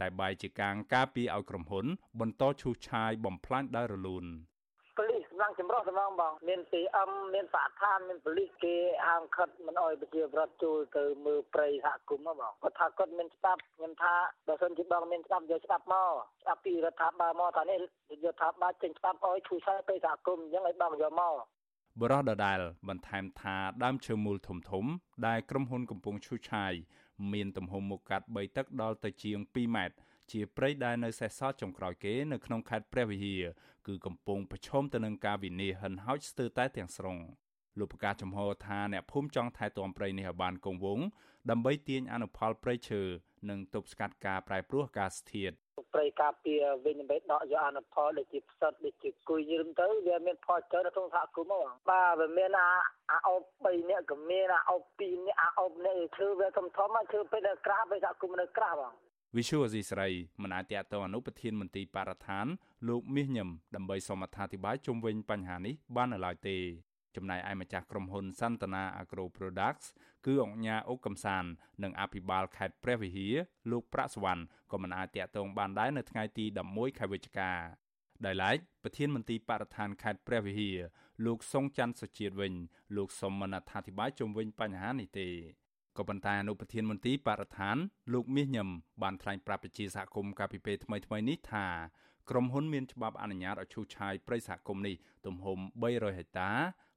[0.00, 1.86] តែបែរជាការការពារឲ្យក្រុមហ៊ុន
[2.20, 4.24] បន្តឈូសឆាយបំផ្លាញដោយរលូន
[5.46, 8.76] ឡើងចម្រោះតំងបង មាន PM មានសហឋានមានប៉ូលីសគេ
[9.06, 14.14] ហាមឃាត់មិនអោយប្រជាពលរដ្ឋចូលទៅមើលព្រៃសហគមន៍បងគាត់ថាគាត់មានច្បាប់ខ្ញុំថា
[14.46, 17.82] បើសិនជាបងមានច្បាប់យកច្បាប់មកច្បាប់ពីរដ្ឋាភិបាលមកថានេះរ
[18.34, 21.34] ដ្ឋាភិបាលចេញច្បាប់អោយឈូសឆាយព្រៃសហគមន៍អញ្ចឹងឲ្យបងយកមក
[22.00, 24.84] បរោះដដែលបន្ថែមថាដើមឈើមូលធំធំ
[25.26, 26.72] ដែលក្រុមហ៊ុនកំពុងឈូសឆាយ
[27.32, 29.96] មានទំហំមុខកាត់3ទឹកដល់ទៅជាង2ម៉ែត្រ
[30.32, 33.44] ជាព្រៃដែលនៅសេសសល់ចុងក្រោយគេនៅក្នុងខេត្តព្រះវិហារ
[33.86, 37.18] គឺកំពុងប្រឈមទៅនឹងការវិនាសហិនហោចស្ទើរតែទាំងស្រុង
[37.78, 41.06] លោកប្រកាសចំហថាអ្នកភូមិចង់ថែទាំព្រៃនេះឲ្យបានគង់វង្ស
[41.50, 43.02] ដើម្បីទាញអនុផលព្រៃឈើ
[43.50, 52.70] និងទប់ស្កាត់ការប្រែប្រួលអាកាសធាតុពប្រៃការពារវិញដើម្បីដកយកអនុផលដូចជាផ្សិតដូចជាគុយយឹមទៅវាមានផលច្រើននៅក្នុងសហគមន៍ហ្មងបាទវាមានអា
[53.10, 58.94] អាអោប3នាក់ក៏មានអាអោប2នាក់អាអោបនេះធ្វើវាធំធំធ្វើពេលនៅក្រាស់ពេលសហគមន៍នៅក្រាស់បង
[59.34, 60.08] វិសុវអេស៊ីស្រី
[60.42, 62.46] មិនអាចតតអនុប្រធានមន្ទីរបរិស្ថាន
[62.88, 66.56] លោកមាសញឹមដើម្បីសូមអត្ថាធិប្បាយជុំវិញបញ្ហានេះបាននៅឡើយទេ
[67.16, 69.86] ចំណែកឯម្ចាស់ក្រុមហ៊ុនសន្តានា Agro Products
[70.26, 71.44] គឺអង្គញាអុកកំសាន
[71.82, 73.34] និងអភិបាលខេត្តព្រះវិហារ
[73.70, 77.52] លោកប្រាក់សវណ្ណក៏មិនអាចតាក់ទងបានដែរនៅថ្ងៃទី11ខែវិច្ឆិកា
[78.26, 80.78] ដោយឡែកប្រធានមន្ទីរបរិស្ថានខេត្តព្រះវិហារ
[81.26, 82.52] លោកសុងច័ន្ទសុជាតិវិញ
[82.96, 85.28] លោកសុំមិនអត្ថាធិប្បាយជុំវិញបញ្ហានេះទេ
[85.98, 87.76] ក៏ប៉ុន្តែអនុប្រធានមន្ទីរបរិស្ថាន
[88.12, 88.68] លោកមាសញឹម
[89.02, 91.66] បានថ្លែងប្រាប់ប្រជាសហគមន៍កាលពីពេលថ្មីៗនេះថា
[92.30, 96.50] ក្រុមហ៊ុនមានច្បាប់អនុញ្ញាតឲ្យឈូសឆាយព្រៃសហគមន៍នេះទំហំ300ហិកតា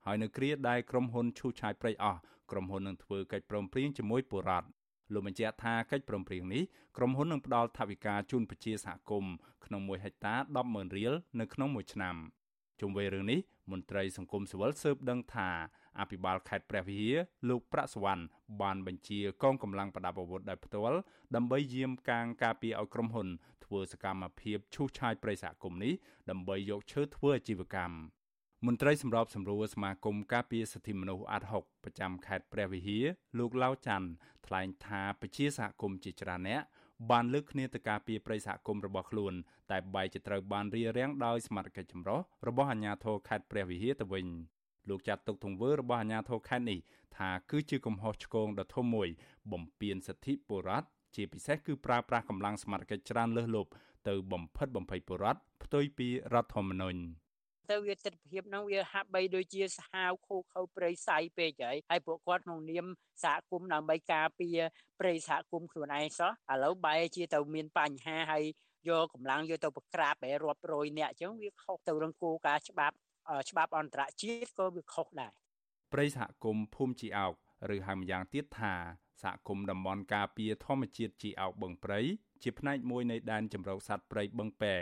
[0.06, 2.20] ហើយនៅគ្រាដែលក្រុមហ៊ុនឈូសឆាយព្រៃអស់
[2.52, 4.68] ក្រុមហ៊ុននឹងធ្វើកិច្ចព្រមព្រៀងជាមួយបុរដ្ឋ
[5.14, 6.64] លោកបញ្ជាក់ថាកិច្ចព្រមព្រៀងនេះ
[6.98, 9.34] ក្រុមហ៊ុននឹងផ្ដល់ថវិកាជូនប្រជាសហគមន៍
[9.66, 10.36] ក្នុង1ហិកតា
[10.66, 12.16] 100000រៀលនៅក្នុងមួយឆ្នាំ
[12.80, 13.40] ជុំវិញរឿងនេះ
[13.72, 15.50] មន្ត្រីសង្គមស៊ីវិលស៊ើបដឹងថា
[16.00, 17.18] អភិបាលខេត្តព្រះវិហារ
[17.50, 18.24] លោកប្រាក់សវណ្ណ
[18.62, 20.98] បានបញ្ជាកងកម្លាំងប្រដាប់អាវុធដោយផ្ទាល់
[21.36, 23.28] ដើម្បីយាមកាងការពារឲ្យក្រុមហ៊ុន
[23.66, 25.94] ធ្វើសកម្មភាពឈូសឆាយព្រៃសហគមន៍នេះ
[26.30, 27.96] ដើម្បីយកឈើធ្វើអាជីវកម្ម
[28.66, 33.06] មន្ត្រីសម្របសម្រួលសមាគមការពារសិទ្ធិមនុស្សអាត់ហុកប្រចាំខេត្តព្រះវិហារ
[33.40, 34.10] លោកឡាវច័ន្ទ
[34.48, 36.62] ថ្លែងថាប្រជាសហគមន៍ជាច្រើនអ្នក
[37.12, 39.34] បានលើកគ្នាទៅការពារប្រិយសហគមន៍របស់ខ្លួន
[39.72, 44.26] តែបែរជាត្រូវបានរារាំងដោយសមត្ថកិច្ចចម្រុះរបស់អាជ្ញាធរខេត្តព្រះវិហារទៅវិញ
[44.90, 46.80] លោកចាត់ទុកទង្វើរបស់អាជ្ញាធរខេត្តនេះ
[47.18, 49.08] ថាគឺជាកំហុសឆ្គងដ៏ធំមួយ
[49.52, 53.70] បំពានសិទ្ធិពលរដ្ឋជាពិសេសគឺប្រើប្រាស់កម្លាំងសមត្ថកិច្ចច្រើនលើសលប់
[54.08, 57.00] ទៅបំផិតបំភ័យពលរដ្ឋផ្ទុយពីរដ្ឋធម្មនុញ្ញ
[57.72, 62.86] ទៅវាទស្សនភាពហ្នឹងវាហាក់បីដូចជាសាហាវខូខើព្រៃសៃពេកហើយហើយពួកគាត់ក្នុងនាម
[63.24, 64.60] សហគមន៍ដើម្បីការពារ
[65.00, 68.44] ព្រៃសហគមន៍ខ្លួនឯងសោះឥឡូវបែរជាទៅមានបញ្ហាហើយ
[68.90, 72.96] យកកម្លាំងយកទៅប្រក្រាបឯរាប់រយនាក់អញ្ចឹងវាខុសទៅរងគោលការណ៍ច្បាប់
[73.50, 75.32] ច្បាប់អន្តរជាតិក៏វាខុសដែរ
[75.94, 77.34] ព្រៃសហគមន៍ភូមិជីអោក
[77.76, 78.74] ឬហៅម្យ៉ាងទៀតថា
[79.24, 82.00] សហគមន៍តំបន់ការពារធម្មជាតិជីអោកបឹងព្រៃ
[82.44, 84.74] ជាផ្នែកមួយនៃដែនជម្រកសត្វព្រៃបឹងពែ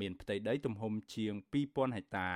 [0.00, 1.32] មានផ្ទៃដីទំហំជាង
[1.66, 2.30] 2000ហិកតា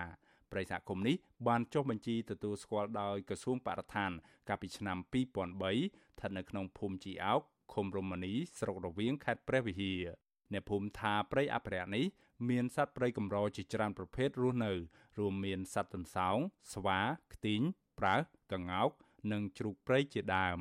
[0.52, 1.16] ព្រៃសហគមន៍នេះ
[1.48, 4.10] បានចុះបញ្ជីទទួលស្គាល់ដោយក្រសួងបរិស្ថាន
[4.48, 7.42] កាលពីឆ្នាំ2003ស្ថិតនៅក្នុងភូមិជីអោក
[7.74, 10.02] ឃុំរមនីស្រុករវៀងខេត្តព្រះវិហារ
[10.52, 12.04] អ្នកភូមិថាព្រៃអភិរក្សនេះ
[12.48, 14.72] មានសត្វព្រៃកម្រជាច្រើនប្រភេទរស់នៅ
[15.18, 16.36] រួមមានសត្វទន្សោង
[16.72, 17.00] ស្វា
[17.34, 17.60] ខ្ទីង
[17.98, 18.90] ប្រើសក្ងោក
[19.32, 20.58] និងជ្រូកព្រៃជាដើម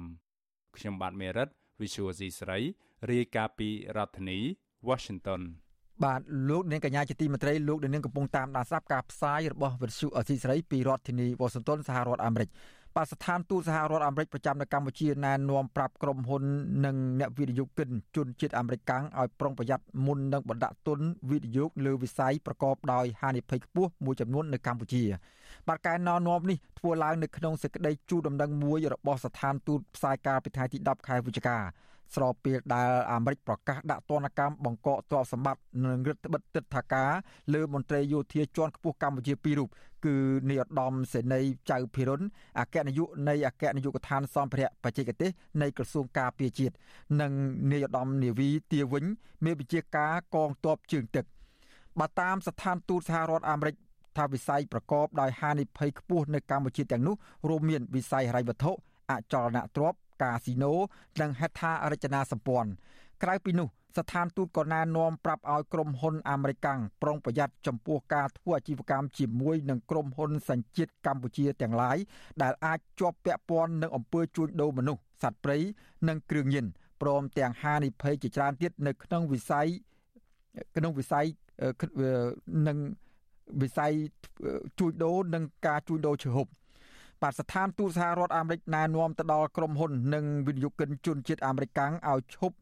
[0.75, 1.49] ខ្ញុំបាទមេរិត
[1.82, 2.59] Visual C ស្រី
[3.11, 4.39] រាយការណ៍ពីរដ្ឋធានី
[4.89, 5.41] Washington
[6.03, 12.49] បាទលោកនាងកញ្ញាជាទីមេត្រីលោកនាងកំពុងតាមដានស្ដាប់ការផ្សាយរបស់វិទ្យុអសីស្រីពីរដ្ឋធានីវ៉ាស៊ីនតោនសហរដ្ឋអាមេរិក
[13.00, 16.43] បាទស្ថានទូតសហរដ្ឋអាមេរិកប្រចាំនៅកម្ពុជាណែនាំប្រាប់ក្រុមហ៊ុន
[16.86, 25.04] និងអ្នកវិនិយោគិនជនជាតិអាមេរិកកាំងឲ្យប្រុងប្រយ័ត្នមុននឹងបណ្ដាក់ទុនវិនិយោគលើវិស័យប្រកបដោយហានិភ័យខ្ពស់មួយចំនួននៅកម្ពុជា
[25.68, 31.58] បាទការណែនាំនេះធ្វើឡើងនៅក្នុងសេចក្តីជូនដំណឹងមួយរបស់ស្ថានទូតផ្សាយការពីថ្ងៃទី10ខែវិច្ឆិកា
[32.16, 37.12] ស្របពេលដែលអាមេរិកប្រកាសដាក់ទណ្ឌកម្មបង្កកទ្រព្យសម្បត្តិនិងរដ្ឋបិទទឹកថាការ
[37.54, 39.70] លើមន្ត្រីយោធាជាន់ខ្ពស់កម្ពុជាពីររូប
[40.06, 40.16] គឺ
[40.50, 42.22] នាយឧត្តមសេនីយ៍ចៅភិរុន
[42.60, 45.30] អគ្គនាយកនៃអគ្គនាយកដ្ឋានសម្ភារៈបច្ចេកទេស
[45.62, 46.74] នៃក្រសួងការពារជាតិ
[47.22, 47.32] និង
[47.72, 49.06] នាយឧត្តមនាវីទាវិញ
[49.45, 51.26] មេបញ្ជាការកងទ័ពជើងទឹក
[52.00, 53.76] បើតាមស្ថានទូតសហរដ្ឋអាមេរិក
[54.18, 57.16] ថាវិស័យប្រកបដោយហានិភ័យខ្ពស់នៅកម្ពុជាទាំងនោះ
[57.50, 58.72] រួមមានវិស័យហិរញ្ញវត្ថុ
[59.12, 60.74] អចលនទ្រព្យកាស៊ីណូ
[61.22, 62.70] និងហេដ្ឋារចនាសម្ព័ន្ធ
[63.24, 63.68] ក្រៅពីនោះ
[63.98, 66.68] ស្ថានទូតក៏ណែនាំប្រាប់ឲ្យក្រុមហ៊ុនអាមេរិក
[67.02, 71.98] ប្រុងប្រយ័ត្នចំពោះការធ្វើអាជីវកម្មជាមួយនឹងក្រុមហ៊ុនសញ្ជាតិកម្ពុជាទាំងឡាយ
[72.42, 75.58] ដែលអាចជាប់ពាក់ព័ន្ធនឹងអំពើជួញដូរមនុស្សសត្វព្រៃ
[76.08, 76.66] និងគ្រឿងញៀន
[77.02, 79.68] ព្រមទាំងហានិភ័យជាច្រើនទៀតនៅក្នុងវិស័យ
[80.76, 81.26] ក្នុងវិស័យ
[82.68, 82.78] នឹង
[83.62, 83.92] វិស័យ
[84.80, 86.48] ជួញដូរនិងការជួញដូរឈើហូប
[87.22, 92.56] បាទស្ថានទូតសហរដ្ឋអាមេរិកណែនាំទៅដល់ក្រុមហ៊ុននិងវិនិយោគិនជនជាតិអាមេរិកឲ្យឈប់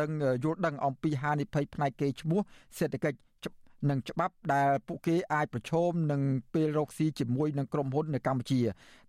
[0.00, 0.10] ដឹង
[0.44, 2.40] យល់ដឹងអំពីហានិភ័យផ្នែកគេឈ្មោះ
[2.78, 3.20] សេដ្ឋកិច្ច
[3.90, 6.20] និងច្បាប់ដែលពួកគេអាចប្រឈមនឹង
[6.54, 8.60] ពេលរកស៊ីជាមួយនឹងក្រុមហ៊ុននៅកម្ពុជា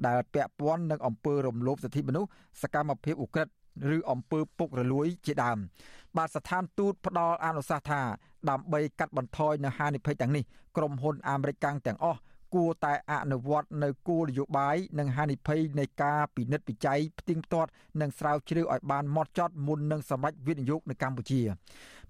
[0.07, 2.29] ដែលពាក់ព័ន្ធនឹងអំពើរំលោភសិទ្ធិមនុស្ស
[2.61, 3.53] សកម្មភាពឧក្រិដ្ឋ
[3.95, 5.57] ឬអំពើពុករលួយជាដើម
[6.17, 8.01] បាទស្ថានទូតផ្ដល់អនុសាសន៍ថា
[8.49, 10.43] ដើម្បីកាត់បន្ថយនៅហានិភ័យទាំងនេះ
[10.77, 12.19] ក្រុមហ៊ុនអាមេរិកទាំងអស់
[12.53, 17.69] គួរតែអនុវត្តនៅគោលនយោបាយនិងហានិភ័យនៃការពិនិត្យវិจัยផ្ទៀងផ្ទាត់
[18.01, 21.41] និងស្រាវជ្រាវឲ្យបានម៉ត់ចត់មុននឹងសម្រេចវិនិយោគនៅកម្ពុជា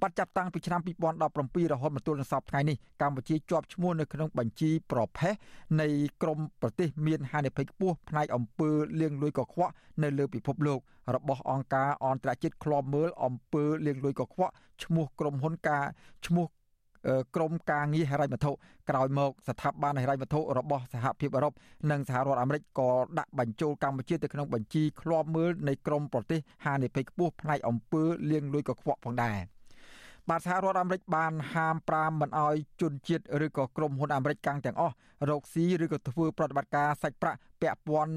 [0.01, 5.33] បាត់ចាប់តាំងពីឆ្នាំ2017រហូតមកទល់នឹងសប្តាហ៍នេះកម្ពុជាជាប់ឈ្មោះនៅក្នុងបញ្ជីប្រភេទ
[5.81, 5.87] នៃ
[6.21, 8.69] ក្រមប្រទេសមានហានិភ័យខ្ពស់ផ្នែកអំពើ
[9.01, 9.73] លាងលុយកខ្វក់
[10.03, 10.79] នៅលើពិភពលោក
[11.15, 15.85] របស់អង្គការអន្តរជាតិឃ្លាំមើលអំពើលាងលុយកខ្វក់ឈ្មោះក្រុមហ៊ុនការ
[16.25, 16.45] ឈ្មោះ
[17.35, 18.51] ក្រមការងារហិរញ្ញវត្ថុ
[18.89, 21.53] ក្រោយមកស្ថាប័នហិរញ្ញវត្ថុរបស់សហភាពអឺរ៉ុប
[21.91, 22.89] និងសហរដ្ឋអាមេរិកក៏
[23.19, 29.37] ដាក់បញ្ចូលកម្ពុជាទៅក្នុងបញ្ជីឃ្លាំមើលនៃក្រមប្រទេសហានិភ័យខ្ពស់ផ្នែកអំពើលាងលុយកខ្វក់ផងដែរ
[30.29, 34.95] បាទសហរដ្ឋអាមេរិកបានហាម5មិនអោយជនជាតិឬក៏ក្រុមហ៊ុនអាមេរិកកាំងទាំងអស់
[35.29, 38.15] រកស៊ីឬក៏ធ្វើប្រតិបត្តិការសាច់ប្រាក់ពាក់ព័ន្ធ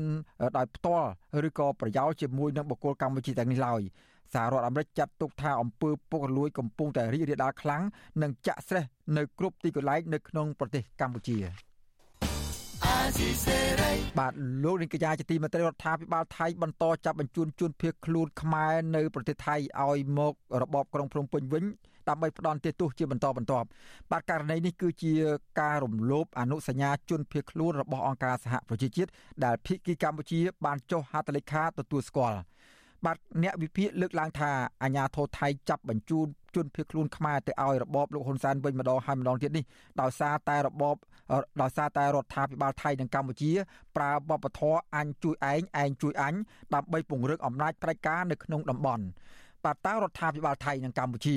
[0.56, 1.08] ដោយផ្ទាល់
[1.48, 3.82] ឬក៏ប្រយោលជាមួយនឹងបុគ្គលកម្ពុជាទាំងនេះឡើយ
[4.32, 7.82] សហរដ្ឋអាមេរិកចាត់ទុកថាអំពើពុករលួយកំពុងតែរីករាលដាលខ្លាំង
[8.22, 8.84] និងចាក់ស្រេះ
[9.16, 11.38] នៅគ្រប់ទីកន្លែងនៅក្នុងប្រទេសកម្ពុជា
[14.18, 14.32] បាទ
[14.64, 21.64] លោកនាយកញ្ញាជាទីមេត្រីរដ្ឋាភិបាលថៃបន្តចាប់បញ្ជូនជនភៀសខ្លួនខ្មែរនៅប្រទេសថៃឲ្យមករបបក្រុងភ្នំពេញវិញ
[22.08, 23.66] ដើម្បីផ្ដន់ទោសជាបន្តបន្ទាប់
[24.10, 25.12] បាទករណីនេះគឺជា
[25.60, 29.10] ការរំលោភអនុសញ្ញាជនភៀសខ្លួនរបស់អង្គការសហប្រជាជាតិ
[29.44, 32.38] ដែលភៀកគីកម្ពុជាបានចុះហត្ថលេខាទទួលស្គាល់
[33.04, 34.50] បាទអ្នកវិភាគលើកឡើងថា
[34.82, 39.64] អាញាធរថៃចាប់បញ្ជូនជនភៀសខ្លួនខ្មែរទៅឲ្យរបបលោកហ៊ុនសែនវិញម្ដងហើយម្ដងទៀតនេះ
[40.00, 40.96] ដោយសារតែរបប
[41.62, 43.50] ដោយសារតែរដ្ឋាភិបាលថៃនិងកម្ពុជា
[43.96, 46.34] ប្រើបបធរអញជួយឯងឯងជួយអញ
[46.74, 49.04] ដើម្បីពង្រឹងអំណាចផ្ដាច់ការនៅក្នុងតំបន់
[49.64, 51.36] បាទតើរដ្ឋាភិបាលថៃនិងកម្ពុជា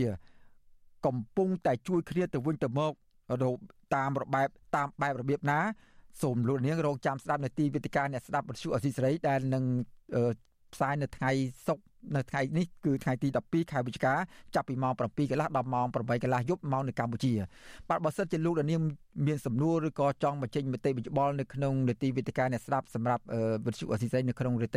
[1.05, 2.93] កំពុងតែជួយគ្នាទៅវិញទៅមក
[3.95, 5.59] តាមរបបតាមបែបរបៀបណា
[6.21, 9.63] សូមលោកនាងរងចាំស្ដាប់នៅទីវេទិកាអ្នកស្ដាប់វិទ្យុអសីសេរីដែលនឹង
[10.73, 11.31] ផ្សាយនៅថ្ងៃ
[11.67, 11.83] សុក្រ
[12.15, 14.13] នៅថ្ងៃនេះគឺថ្ងៃទី12ខែវិច្ឆិកា
[14.55, 17.33] ចាប់ពីម៉ោង7កន្លះដល់ម៉ោង8កន្លះយប់ម៉ោងនៅកម្ពុជា
[17.89, 18.79] បាទបើសិនជាលោកដានៀង
[19.27, 23.23] មានសំណួរឬក៏ចង់បញ្ចេញមតិវិច្បល់នៅក្នុងនេតិវិទ្យាអ្នកស្ដាប់សម្រាប់
[23.65, 24.71] វិទ្យុអសីស្រីនៅក្នុងរយៈ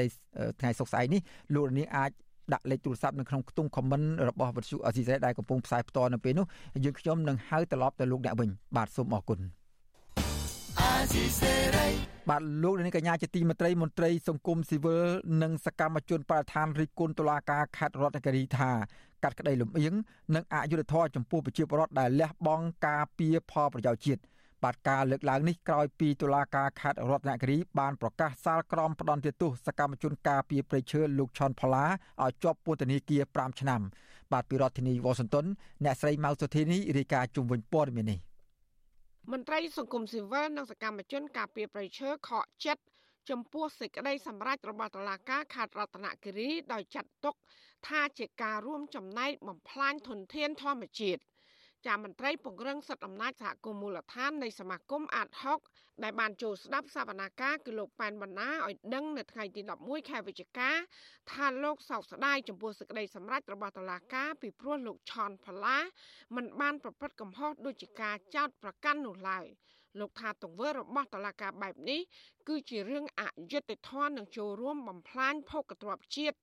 [0.61, 1.21] ថ្ងៃសុក្រស្អែកនេះ
[1.55, 2.11] លោកដានៀងអាច
[2.53, 6.47] ដាក់លេខទូរស័ព្ទនៅក្នុងខ្ទង់ comment របស់វិទ្យុអសីស្រីដែលកំពុងផ្សាយផ្ទាល់នៅពេលនោះ
[6.85, 9.60] យើងខ្ញុំនឹងហៅត្រឡប់ទៅលោកអ្នកវិញបាទសូមអរគុណអា
[11.13, 11.89] ស៊ីសេរី
[12.31, 15.07] បាទលោកនាងកញ្ញាជាទីមេត្រីមន្ត្រីសង្គមស៊ីវិល
[15.43, 18.71] និងសកម្មជនបរិស្ថានរិះគន់តុលាការខេត្តរតនគិរីថា
[19.23, 19.95] កាត់ក្តីលំអៀង
[20.35, 24.21] និងអយុត្តិធម៌ចំពោះប្រជាពលរដ្ឋដែលលះបង់ការពារផលប្រយោជន៍ជាតិ
[24.63, 31.87] បាទការលើកឡើងនេះក្រោយពីតុលាការខេត្តរតនគិរីបានប្រកាសសាលក្រមផ្ដន្ទាទោសសកម្មជនការពារព្រៃឈើលោកឆនផល្លា
[32.23, 33.81] ឲ្យជាប់ពន្ធនាគារ5ឆ្នាំ
[34.33, 35.47] បាទពីរដ្ឋធានីវ៉ាស៊ីនតោន
[35.85, 38.21] អ្នកស្រីម៉ៅសុធីនីរាយការណ៍ជុំវិញព័ត៌មាននេះ
[39.29, 42.83] មន្ត្រីសង្គមស៊ីវិលនិងសកម្មជនការពារប្រៃឈើខកចិត្ត
[43.31, 47.35] ចំពោះសេចក្តីសម្រេចរបស់តុលាការខេត្តរតនគិរីដោយចាត់ទុក
[47.89, 51.21] ថាជាការរួមចំណែកបំផ្លាញធនធានធម្មជាតិ
[51.87, 55.29] ចាមន្ត្រីពង្រឹងសិទ្ធិអំណាចសហគមន៍មូលដ្ឋាននៃសមាគមអាត
[55.67, 60.71] 60ដែលបានចូលស្ដាប់សវនាការគឺលោកប៉ែនបណ្ណាឲ្យដឹងនៅថ្ងៃទី11ខែវិច្ឆិកា
[61.33, 65.79] ថាលោកសោកស្ដាយចំពោះសេចក្តីសម្រេចរបស់តុលាការពីព្រោះលោកឆនផល្លា
[66.37, 69.47] មិនបានប្រព្រឹត្តកំហុសដូចជាការចោទប្រកាន់នោះឡើយ
[70.01, 72.01] លោកថាទង្វើរបស់តុលាការបែបនេះ
[72.49, 73.23] គឺជារឿងអ
[73.53, 76.37] យុត្តិធម៌និងចូលរួមបំផ្លាញភោគទ្រព្យជាតិ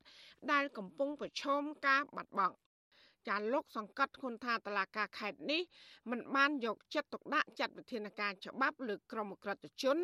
[0.51, 2.55] ដែលកំពុងប្រឈមការបាត់បង់
[3.27, 5.61] ចាលោកសង្កត់ធ្ងន់ថាតឡាការខេត្តនេះ
[6.11, 9.97] មិនបានយកចិត្តទុកដាក់ចាត់វិធានការច្បាប់លើក្រុមក្រិតជន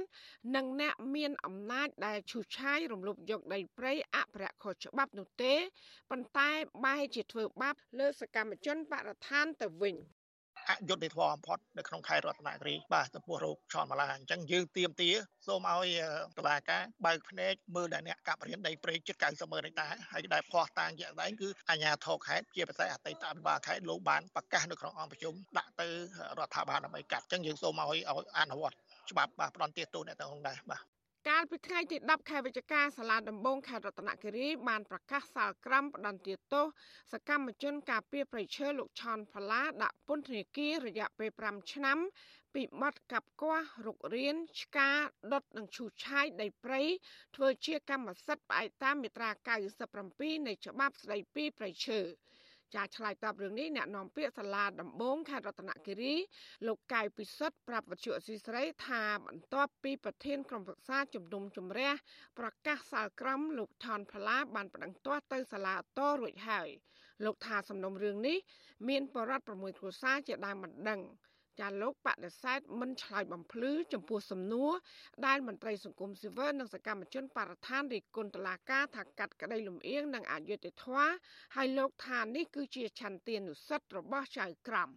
[0.56, 5.54] និងអ្នកមានអំណាចដែលឈូសឆាយរំលោភយកដីព្រៃអភិរក្សខុសច្បាប់នោះទេ
[6.10, 6.50] ប៉ុន្តែ
[6.86, 9.96] បែរជាធ្វើបាបលើសកម្មជនបរិស្ថានទៅវិញ
[10.70, 15.10] អយុត្តិធម៌បំផុតនៅក្នុងខេត្តរតនគិរីបាទចំពោះរោគឆនម៉ាឡាអញ្ចឹងយើងទៀមទា
[15.48, 15.90] សូមឲ្យ
[16.38, 25.88] តឡាការបើកភ្នែកមើលដល់អ្នកកាប់រៀនដីព្រៃជិត90ម៉ឺនហិកតាហើយដែលផ្ោះតាងជាក់ស្ដែងគឺអាជ្ញាធរខេត្តជាពិសេសអតីតអភិបាលខេត្តលោកបានប្រកាសនៅក្នុងអង្គប្រជុំដាក់ទៅ
[26.40, 28.78] រដ្ឋាភិបាលដើម្បីកាត់អញ្ចឹងយើងសូមឲ្យឲ្យអនុវត្ត
[29.12, 30.93] ច្បាប់បាទផ្ដន់ទាទោសអ្នកទាំងនោះដែរបាទ
[31.30, 36.66] កាលពីថ្ងៃទី10ខែវិច្ឆិកាសាលាដំបងខេត្តរតនគិរីបានប្រកាសសាលក្រមផ្ដន្ទាទោស
[37.12, 41.98] សកម្មជនការពារប្រៃឈើលោកឆនផល្លាដាក់ពន្ធនាគាររយៈពេល5ឆ្នាំ
[42.54, 44.90] ពីបទកាប់គាស់រុករៀនឆ្កា
[45.34, 46.82] ដុតនិងឈូសឆាយដីព្រៃ
[47.36, 49.30] ធ្វើជាកម្មសិទ្ធិផ្អែកតាមមាត្រា
[49.90, 52.00] 97នៃច្បាប់ស្តីពីប្រៃឈើ
[52.76, 56.16] ចាឆ្លើយតបរឿងនេះអ្នកនាំពាក្យសាលាដំបងខេត្តរតនគិរី
[56.68, 61.92] លោកកៅពិសុទ្ធប្រាប់វិទ្យុអសីស្រីថាបន្ទាប់ពីប្រធានក្រុមប្រឹក្សាជំនុំជម្រះ
[62.40, 66.70] ប្រកាសសាលក្រមលោកថនផល្លាបានប្តឹងទាស់ទៅសាលាតរួចហើយ
[67.26, 68.38] លោកថាសំណុំរឿងនេះ
[68.90, 71.02] មានបរិវត្ត6គ្រួសារជាដើមមិនដឹង
[71.60, 74.72] ចាលោកបដិសេធមិនឆ្លើយបំភ្លឺចំពោះសំណួរ
[75.26, 81.10] ដែលមន្ត្រីសង្គមស៊ីវិលនិងសកម្មជនបរិស្ថានរិះគន់តឡាការថាកាត់ក្តីលំអៀងនិងអយុត្តិធម៌
[81.56, 84.90] ហើយលោកថានេះគឺជាឆន្ទានុសិទ្ធិរបស់ចៅក្រម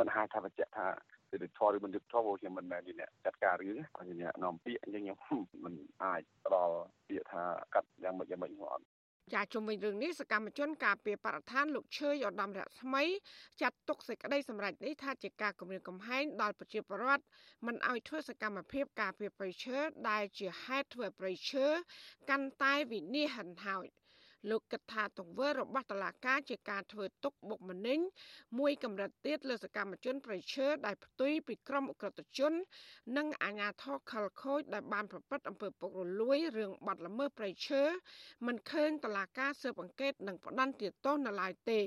[0.00, 0.86] មិនហាក់ថាបញ្ជាក់ថា
[1.30, 3.76] សិទ្ធិធម៌ឬមិនយុត្តិធម៌ខ្ញុំមិនមែនជាអ្នកចាត់ការរឿង
[4.08, 5.74] ជាអ្នកនាំពាក្យអញ្ចឹងខ្ញុំមិន
[6.04, 6.76] អាចផ្ដល់
[7.08, 7.42] ពាក្យថា
[7.74, 8.84] កាត់យ៉ាងម៉េចយ៉ាងម៉េចខ្ញុំអត់
[9.34, 13.04] ចាជុំវិញរឿងនេះសកម្មជនការពីបរដ្ឋានលោកឈើយឧត្តមរស្មី
[13.60, 17.24] ចាត់ទុកសេចក្តីសម្រេចនេះថាជាការគម្រាមកំហែងដល់ប្រជាពលរដ្ឋ
[17.66, 19.78] មិនឲ្យធ្វើសកម្មភាពការពីប្រៃឈើ
[20.10, 21.66] ដែលជាហេតុធ្វើប្រៃឈើ
[22.30, 23.86] កាន់តែវិនិច្ឆ័យហិនហោច
[24.50, 27.98] លោកគិតថាទង្វើរបស់តឡាការជាការធ្វើទុកបុកម្នេញ
[28.58, 32.52] មួយកម្រិតទៀតលើសកម្មជនប្រៃឈើដែលផ្ទុយពីក្រមអក្រិតជន
[33.16, 37.82] និងអាញាធរខលខូចដែលបានប្រព្រឹត្តអំពើពុករលួយរឿងបាត់ល្មើសប្រៃឈើ
[38.46, 41.80] មិនឃើញតឡាការស៊ើបអង្កេតនិងផ្ដន្ទាទោសនៅឡើយទេ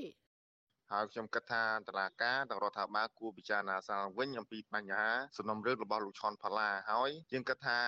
[0.94, 7.80] ហើយខ្ញុំគិតថាតឡាការទាំងរដ្ឋាភិបាលគួរពិចារណាសាលវិញអំពីបញ្ហាសំណុំរឿងរបស់លោកឈុនផល្លាហើយយើងគិតថា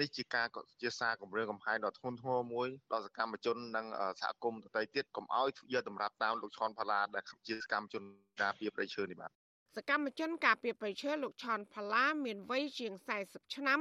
[0.00, 0.46] នេះជាការ
[0.82, 3.86] ជាសារគម្រាមកំហែងដ៏ធ្ងន់ធ្ងរមួយដល់សកម្មជននិង
[4.20, 8.02] សហគមន៍ដទៃទៀតកុំឲ្យយកតម្រាប់តាមលោកឈុនផល្លាដែលជាសកម្មជន
[8.42, 9.32] ការពារប្រៃឈើនេះបាទ
[9.76, 12.92] សកម្មជនការពារប្រៃឈើលោកឆនផល្លាមានវ័យជាង
[13.24, 13.80] 40ឆ្នាំ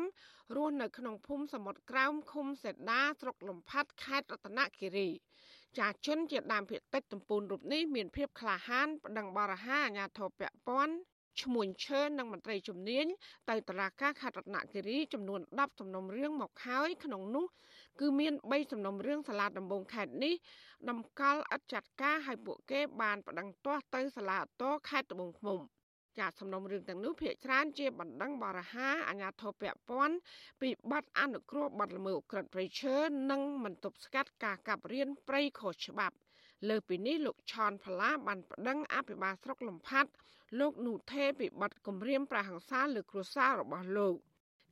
[0.55, 5.09] រស់នៅក្នុងភូមិសមុទ្រក្រោមឃុំសេដាស្រុកលំផាត់ខេត្តរតនគិរី
[5.77, 10.95] ចាជនជាដើមភាគតិចតំពូនរូបនេះមានភាពក្លាហានប្តឹងបរិហាអាញាធរពពាន់
[11.41, 13.05] ឈ្មោះឈើនិងមន្ត្រីជំនាញ
[13.49, 17.45] ទៅតុលាការខេត្តរតនគិរីចំនួន10សំណុំរឿងមកហើយក្នុងនោះ
[17.99, 20.33] គឺមាន3សំណុំរឿងសាលាដំបងខេត្តនេះ
[20.89, 25.59] តម្កល់ឥតចាត់ការឲ្យពួកគេបានប្តឹងទាស់ទៅសាលាអតខេត្តត្បូងឃ្មុំ
[26.17, 30.15] ចាសំណុំរឿងទាំងនោះភាកច្រើនជាបណ្ដឹងបរិហាអាញាធរពពាន់
[30.61, 32.95] ពីបាត់អនុគ្រោះបាត់ល្មើសក្រិតព្រៃឈើ
[33.31, 36.15] និងមិនទប់ស្កាត់ការកាប់រៀនព្រៃខុសច្បាប់
[36.69, 40.11] លើពីនេះលោកឆនផល្លាបានប្តឹងអភិបាលស្រុកលំផាត់
[40.59, 44.15] លោកនូថេពីបាត់គម្រាមប្រហង្សាលើគ្រួសាររបស់លោក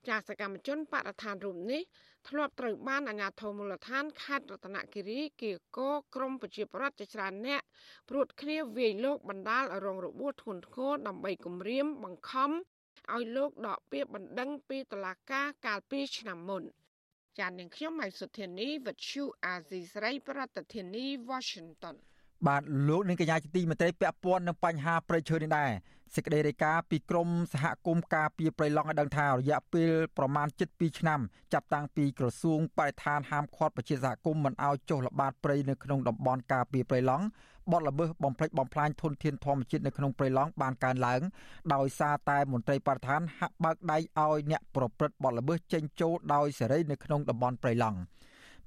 [0.07, 1.81] ចាសកម្មជនបរិស្ថានរូបនេះ
[2.27, 7.61] ធ្លាប់ត្រូវបានអាជ្ញាធរមូលដ្ឋានខេត្តរតនគិរីគៀកោក្រមប្រជាប្រដ្ឋជាច្រើនអ្នក
[8.09, 12.51] ព្រួតគ្នាវាយលោកបណ្ដាលឲ្យរងរបួសធ្ងន់ធ្ងរដើម្បីគំរាមបង្ខំ
[13.13, 16.63] ឲ្យលោកដកពាក្យបណ្ដឹងពីតុលាការកាលពីឆ្នាំមុន
[17.39, 21.95] ចាននាងខ្ញុំម៉ៃសុធានីវិទ្យុអាស៊ីសេរីប្រធានាធិបតី Washington
[22.45, 25.71] បាទលោកនាងកញ្ញាជាទីមេត្រីពាក់ព័ន្ធនឹងបញ្ហាប្រៃឈើនេះដែរ
[26.15, 31.19] សេចក្តីរាយការណ៍ពីក្រមសហគមន៍ការពារព្រៃឡង់ឲ្យដឹងថារយៈពេលប្រមាណ7ឆ្នាំ
[31.53, 37.25] ចាប់តាំងពីក្រសួងបរិស្ថានហាមឃាត់ប្រជាសហគមន៍មិនឲ្យចុះល្បាតព្រៃនៅក្នុងតំបន់ការពារព្រៃឡង់
[37.71, 41.21] បទល្មើសបំផ្លិចបំផ្លាញធនធានធម្មជាតិនៅក្នុងព្រៃឡង់បានកើនឡើង
[41.73, 47.97] ដោយសារតែមន្ត្រីបរិស្ថានហាក់បើកដៃឲ្យអ្នកប្រព្រឹត្តបទល្មើសចេញចូលដោយសេរីនៅក្នុងតំបន់ព្រៃឡង់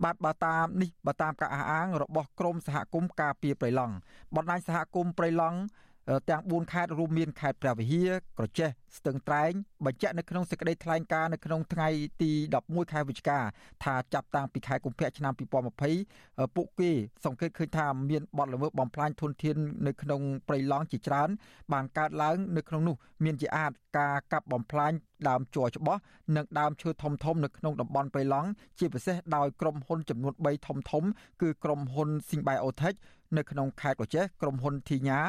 [0.04, 3.94] បាទបើតាមនេះបើតាមការអះអាងរបស់ក្រមសហគមន៍ការពារព្រៃឡង់
[4.36, 5.58] បណ្ដាញសហគមន៍ព្រៃឡង់
[6.30, 9.52] ទាំង4ខេត្តរួមមានខេត្តព្រះវិហារក្រចេះស្ទឹងត្រែង
[9.86, 11.88] បញ្ជាក់នៅក្នុងសេចក្តីថ្លែងការណ៍នៅក្នុងថ្ងៃ
[12.22, 12.30] ទី
[12.62, 13.38] 11ខែវិច្ឆិកា
[13.84, 15.32] ថាចាប់តាំងពីខែកុម្ភៈឆ្នាំ
[15.94, 16.90] 2020ពួកគេ
[17.24, 19.56] សង្កេតឃើញថាមានបទល្មើសបំផ្លាញធនធាន
[19.86, 21.28] នៅក្នុងព្រៃឡង់ជាច្រើន
[21.72, 24.92] បានកើតឡើងនៅក្នុងនោះមានជាអាចការកាប់បំផ្លាញ
[25.28, 26.00] ដើមជ័រច្បាស់
[26.36, 28.48] និងដើមឈើធំធំនៅក្នុងតំបន់ព្រៃឡង់
[28.78, 31.04] ជាពិសេសដោយក្រុមហ៊ុនចំនួន3ធំធំ
[31.42, 32.96] គឺក្រុមហ៊ុន Singbiotech
[33.36, 35.20] នៅក្នុងខេត្តកោះចេះក្រុមហ៊ុនធីញ៉ា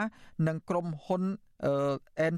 [0.47, 1.24] និងក្រុមហ៊ុន
[2.34, 2.36] N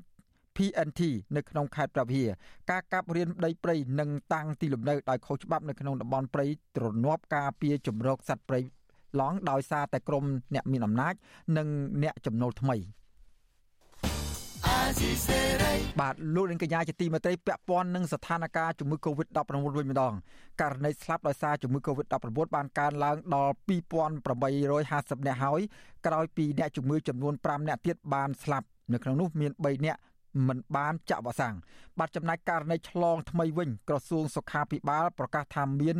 [0.56, 1.02] PNT
[1.36, 2.30] នៅក្នុងខេត្តព្រះវិហារ
[2.72, 6.46] ការកាប់រៀនដីព្រៃនិងតាំងទីលំនៅដោយខុសច្បាប់នៅក្នុងតំបន់ព្រៃ
[6.78, 8.60] ទ្រនាប់ការពារជំរកសត្វព្រៃ
[9.20, 11.14] ឡង់ដោយសារតែក្រមអ្នកមានអំណាច
[11.58, 11.68] និង
[12.04, 12.76] អ្នកចំណូលថ្មី
[16.02, 19.40] បាទលោកនាងកញ្ញាជាទីមេត្រីពាក់ព័ន្ធនឹងស្ថានភាពជំងឺ Covid-19
[19.78, 20.14] វិញម្ដង
[20.62, 22.16] ករណីស្លាប់ដោយសារជំងឺ Covid-19
[22.56, 23.54] បានកើនឡើងដល់
[24.40, 25.62] 2850នាក់ហើយ
[26.06, 30.00] ក្រោយពីអ្នកជំងឺចំនួន5នាក់ទៀតបានស្លាប់នៅក្នុងនោះមាន3នាក់
[30.48, 31.56] មិនបានចាក់វ៉ាក់សាំង
[32.00, 35.98] បាទចំណែកករណីឆ្លងថ្មីវិញក្រសួងសុខាភិបាលប្រកាសថាមាន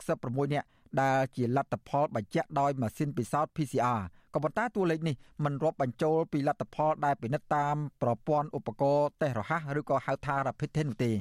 [0.00, 0.66] 66នាក់
[1.02, 4.00] ដែលជាលទ្ធផលបញ្ជាក់ដោយម៉ាស៊ីនពិសោធន៍ PCR
[4.34, 5.14] ក៏ប៉ុន្តែតួលេខនេះ
[5.44, 11.12] មិនរាប់បញ្ចូលពីលទ្ធផលដែលពិនិត្យតាមប្រព័ន្ធឧបករណ៍តេស្តរហ័សឬក៏ហៅថា Rapid Test នោះទេ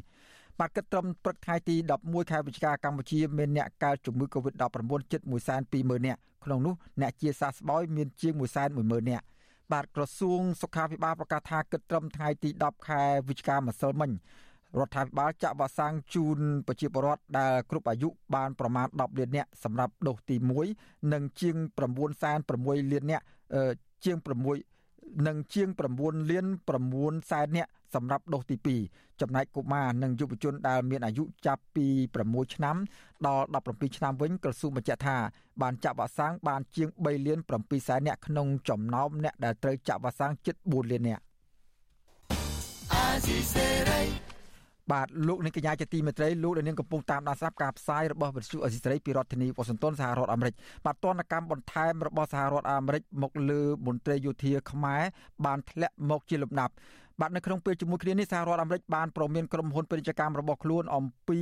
[0.59, 5.21] បាទគិតត្រឹមព្រឹកថ្ងៃទី11ខែវិច្ឆិកាកម្ពុជាមានអ្នកកើតជំងឺ Covid-19 ជិត
[5.69, 8.33] 120,000នាក់ក្នុងនោះអ្នកជាសះស្បើយមានជាង
[8.71, 9.25] 110,000នាក់
[9.71, 14.11] បាទក្រសួងសុខាភិបាលប្រកាសថាគិតត្រឹមថ្ងៃទី10ខែវិច្ឆិកាម្សិលមិញ
[14.79, 20.35] រដ្ឋាភិបាលចាក់វ៉ាក់សាំងជូនប្រជាពលរដ្ឋដែលគ្រប់អាយុបានប្រមាណ10លាននាក់សម្រាប់ដូសទី
[20.73, 21.55] 1និងជាង
[22.23, 23.25] 9.6លាននាក់
[24.05, 24.17] ជាង
[24.71, 25.69] 6និងជាង
[25.99, 26.45] 9លាន
[26.87, 31.85] 9សែននាក់សម្រាប់ដូសទី2ចំណែកកុមារនិងយុវជនដែលមានអាយុចាប់ពី
[32.21, 32.75] 6ឆ្នាំ
[33.27, 35.17] ដល់17ឆ្នាំវិញក្រសួងបញ្ជាក់ថា
[35.61, 41.23] បានចាក់វ៉ាក់សាំងបានជាង3លាន7សែននាក់ក្នុងចំណោមអ្នកដែលត្រូវចាក់វ៉ាក់សាំងជិត4លាននាក់
[44.91, 50.53] បាទលោកនាងកញ្ញាជាទីមេត្រីលោកនាងកំពុងតាមដានស្រាប់ការផ្សាយរបស់វិទ្យុអេស៊ីស្រីពីរដ្ឋធានីវ៉ាស៊ីនតោនសហរដ្ឋអាមេរិក
[50.85, 55.03] បាទទណ្ឌកម្មបន្ថែមរបស់សហរដ្ឋអាមេរិកមកលើមន្ត្រីយោធាខ្មែរ
[55.45, 56.73] បានធ្លាក់មកជាលំដាប់
[57.21, 61.39] បាទនៅក្នុងពេលជាមួយគ្នានេះសហរដ្ឋអាមេរិកបានប្រមានក្រុមហ៊ុនពាណិជ្ជកម្មរបស់ខ្លួនអំពី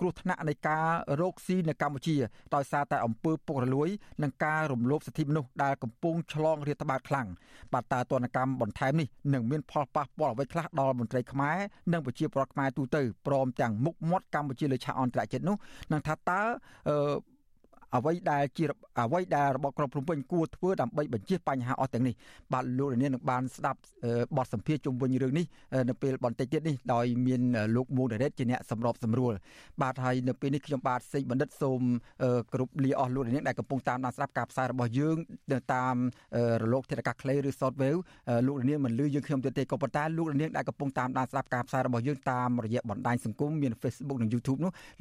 [0.00, 0.86] គ្រោះថ្នាក់នៃការ
[1.20, 2.16] រកស៊ីនៅកម្ពុជា
[2.54, 3.88] ដោយសារតែអំពើពុករលួយ
[4.22, 7.28] និងការរំលោភសិទ្ធិមនុស្សដែលកំពុងឆ្លងរាតត្បាតខ្លាំង
[7.72, 11.58] បាទតើទណ្ឌកម្មបន្ថែមនេះនឹងមានផលប៉ះពាល់អ្វីខ្លះដល់មន្ត្រីខ្មែរ
[11.92, 15.56] និងប្រជាពលរដ្ឋខ្មែរទូទៅព្រមទាំងមុខមាត់កម្ពុជាលើឆាកអន្តរជាតិនោះ
[15.92, 16.40] នឹងថាតើ
[17.96, 18.64] អ្វីដែលជា
[19.00, 22.14] អ្វីដែលរបបក្រុងភ្នំពេញគួរធ្វើដើម្បីបញ្ជៀសបញ្ហាអស់ទាំងនេះ
[22.52, 23.80] បាទលោកលាននឹងបានស្ដាប់
[24.36, 25.46] បទសម្ភាសជុំវិញរឿងនេះ
[25.88, 27.42] នៅពេលបន្តិចទៀតនេះដោយមាន
[27.76, 29.32] លោកមូដេរ៉េតជាអ្នកសម្របសម្រួល
[29.82, 31.80] បាទហើយនៅពេលនេះខ្ញុំបាទសេកបណ្ឌិតសូម
[32.54, 35.16] គ្រប់លាអស់លោកលានដែលកំពុងតាមដានស្ដាប់ការផ្សាយរបស់យើង
[35.74, 35.96] តាម
[36.62, 38.00] រលកធាតុអាកាសខ្លីឬ Shortwave
[38.46, 44.72] លោកលានមិនលឺយើងខ្ញុំទៀតទេក៏ប៉ុន្តែលោកលានដែលកំពុងតាមដានស្ដាប់ការផ្សាយរបស់យើងតាមរយៈបណ្ដាញសង្គមមាន Facebook និង YouTube នោះ